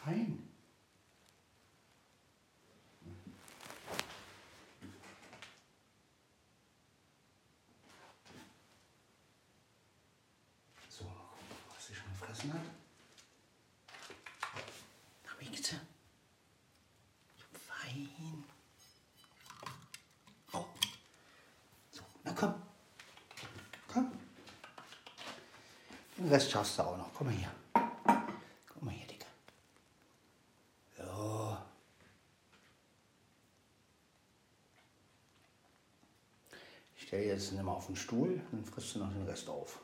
Fein. 0.05 0.47
So, 10.89 11.05
mal 11.05 11.12
gucken, 12.18 12.26
gefressen 12.37 12.53
hat. 12.53 12.61
Na, 15.24 15.30
bitte. 15.39 15.80
Fein. 17.53 18.45
Oh. 20.53 20.64
So, 21.91 22.03
na 22.24 22.32
komm. 22.32 22.55
Komm. 23.89 24.12
Den 26.18 26.28
Rest 26.28 26.51
schaffst 26.51 26.78
du 26.78 26.82
auch 26.82 26.97
noch. 26.97 27.12
Komm 27.14 27.28
mal 27.28 27.37
hier. 27.37 27.51
Komm 27.72 28.84
mal 28.84 28.95
hier, 28.95 29.07
Dicker. 29.07 29.26
So. 30.99 31.59
Ich 36.97 37.03
stelle 37.03 37.26
jetzt 37.26 37.53
nimm 37.53 37.64
mal 37.64 37.72
auf 37.72 37.87
den 37.87 37.97
Stuhl, 37.97 38.41
dann 38.51 38.64
frisst 38.64 38.95
du 38.95 38.99
noch 38.99 39.12
den 39.12 39.26
Rest 39.26 39.49
auf. 39.49 39.80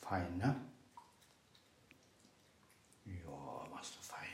Fein, 0.00 0.36
ne? 0.36 0.54
Ja, 3.06 3.66
machst 3.70 3.96
du 3.96 4.00
fein. 4.00 4.28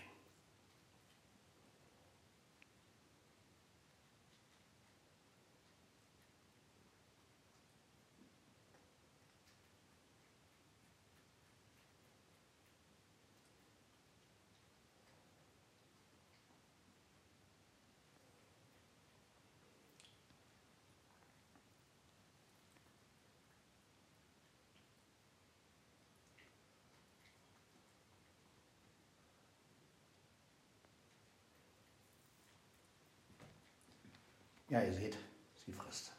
Ja, 34.71 34.81
ihr 34.85 34.95
seht, 34.95 35.19
sie 35.67 35.73
frisst. 35.73 36.13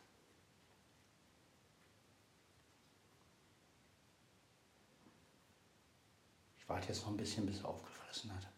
Ich 6.59 6.67
warte 6.67 6.89
jetzt 6.89 7.01
noch 7.03 7.11
ein 7.11 7.17
bisschen, 7.17 7.45
bis 7.45 7.59
sie 7.59 7.65
aufgefressen 7.65 8.35
hat. 8.35 8.49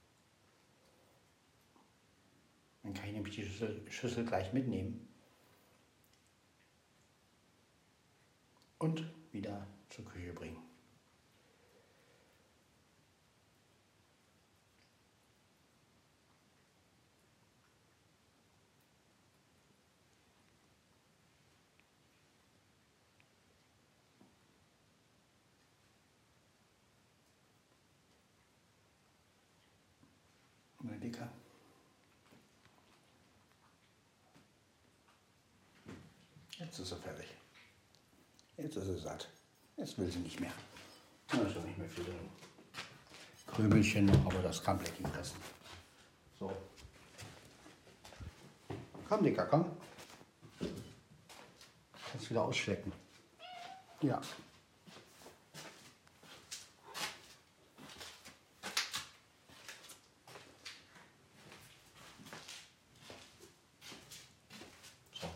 Dann 2.81 2.95
kann 2.95 3.05
ich 3.05 3.13
nämlich 3.13 3.35
die 3.35 3.45
Schüssel, 3.45 3.91
Schüssel 3.91 4.25
gleich 4.25 4.51
mitnehmen. 4.51 5.07
Und 8.79 9.13
wieder 9.31 9.67
zur 9.89 10.05
Küche 10.05 10.33
bringen. 10.33 10.57
Mal 30.83 30.99
dicker. 30.99 31.29
Jetzt 36.63 36.79
ist 36.79 36.91
er 36.91 36.97
fertig. 36.97 37.27
Jetzt 38.57 38.75
ist 38.77 38.87
er 38.87 38.97
satt. 38.97 39.29
Jetzt 39.77 39.97
will 39.97 40.09
sie 40.09 40.19
nicht 40.19 40.39
mehr. 40.39 40.53
Da 41.27 41.37
ist 41.39 41.57
auch 41.57 41.63
nicht 41.63 41.77
mehr 41.77 41.89
viel 41.89 42.03
drin. 42.03 42.29
Krümelchen 43.47 44.05
noch, 44.05 44.25
aber 44.25 44.41
das 44.41 44.63
kann 44.63 44.79
Blackie 44.79 45.03
fressen. 45.03 45.37
So. 46.39 46.51
Komm, 49.07 49.23
Dicker, 49.23 49.45
komm. 49.45 49.65
Kannst 52.11 52.29
wieder 52.29 52.43
ausschlecken. 52.43 52.91
Ja. 54.01 54.21
So. 65.19 65.27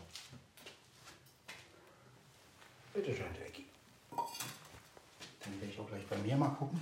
Bitte 2.94 3.14
schön, 3.14 3.26
Jackie. 3.38 3.66
Dann 4.10 5.60
werde 5.60 5.72
ich 5.72 5.78
auch 5.78 5.88
gleich 5.88 6.06
bei 6.06 6.18
mir 6.18 6.36
mal 6.36 6.48
gucken. 6.50 6.80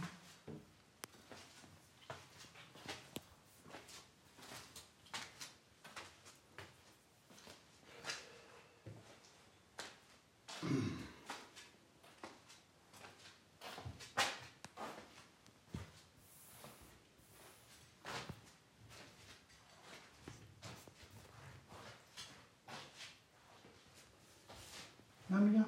Na, 25.28 25.38
Mia? 25.38 25.64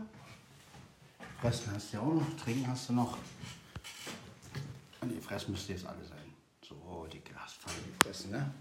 Fressen 1.40 1.74
hast 1.74 1.87
du 1.87 1.87
ja 1.98 2.04
auch 2.04 2.14
noch, 2.14 2.36
trinken 2.36 2.66
hast 2.66 2.88
du 2.88 2.92
noch. 2.92 3.18
Nee, 5.04 5.20
fressen 5.20 5.52
müsste 5.52 5.72
jetzt 5.72 5.86
alle 5.86 6.04
sein. 6.04 6.32
So, 6.66 7.06
Dicke, 7.10 7.34
hast 7.36 7.56
fein 7.56 7.74
gefressen, 7.86 8.30
ne? 8.30 8.54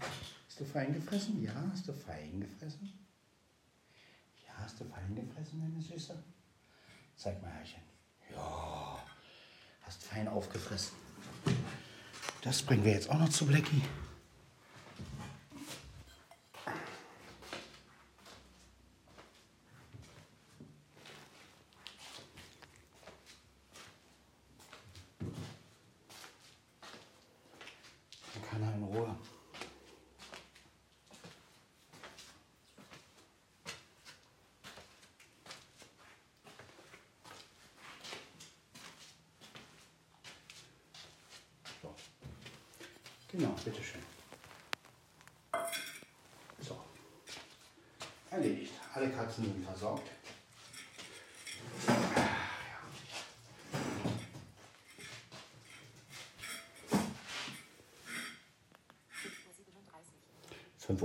Hast 0.46 0.60
du 0.60 0.64
fein 0.64 0.92
gefressen? 0.92 1.42
Ja, 1.42 1.52
hast 1.72 1.86
du 1.88 1.92
fein 1.92 2.40
gefressen? 2.40 2.92
Ja, 4.46 4.54
hast 4.62 4.80
du 4.80 4.84
fein 4.84 5.14
gefressen, 5.14 5.58
meine 5.60 5.80
Süße? 5.80 6.22
Zeig 7.16 7.42
mal, 7.42 7.50
Herrchen. 7.50 7.82
Ja, 8.34 8.98
hast 9.82 10.04
fein 10.04 10.28
aufgefressen. 10.28 10.96
Das 12.42 12.62
bringen 12.62 12.84
wir 12.84 12.92
jetzt 12.92 13.10
auch 13.10 13.18
noch 13.18 13.28
zu 13.28 13.46
Blackie. 13.46 13.82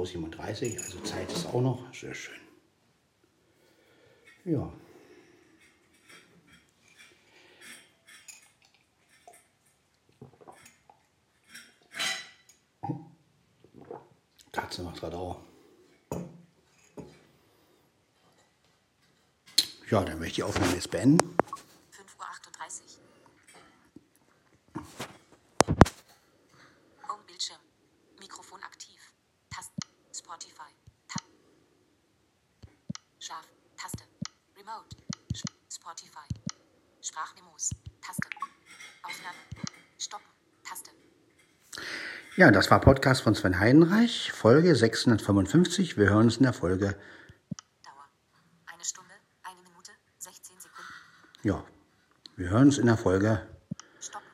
2,37, 0.06 0.82
also 0.84 1.00
Zeit 1.00 1.32
ist 1.32 1.46
auch 1.48 1.62
noch 1.62 1.94
sehr 1.94 2.14
schön. 2.14 2.36
Ja. 4.46 4.72
Katze 14.52 14.84
macht 14.84 15.00
gerade 15.00 15.18
auch. 15.18 15.40
Ja, 19.90 20.04
dann 20.04 20.20
möchte 20.20 20.42
ich 20.42 20.44
aufnehmen 20.44 20.74
jetzt 20.74 20.92
beenden. 20.92 21.23
Ja, 42.44 42.52
das 42.52 42.70
war 42.70 42.82
Podcast 42.82 43.22
von 43.22 43.36
Sven 43.36 43.58
Heidenreich, 43.58 44.34
Folge 44.34 44.76
655. 44.76 45.98
Wir 45.98 46.10
hören 46.10 46.26
uns 46.26 46.36
in 46.36 46.44
der 46.44 46.52
Folge, 46.52 46.88
Dauer. 46.88 48.04
Eine 48.66 48.84
Stunde. 48.84 49.12
Eine 49.44 49.62
Minute. 49.62 49.92
16 50.20 50.58
Sekunden. 50.60 50.92
ja, 51.44 51.64
wir 52.36 52.50
hören 52.50 52.64
uns 52.64 52.80
in 52.80 52.88
der 52.88 52.98
Folge 52.98 53.48
Stoppen. 54.02 54.28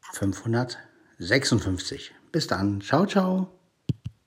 Taste. 0.00 0.20
556. 0.20 2.14
Bis 2.32 2.46
dann. 2.46 2.80
Ciao, 2.80 3.04
ciao. 3.04 3.59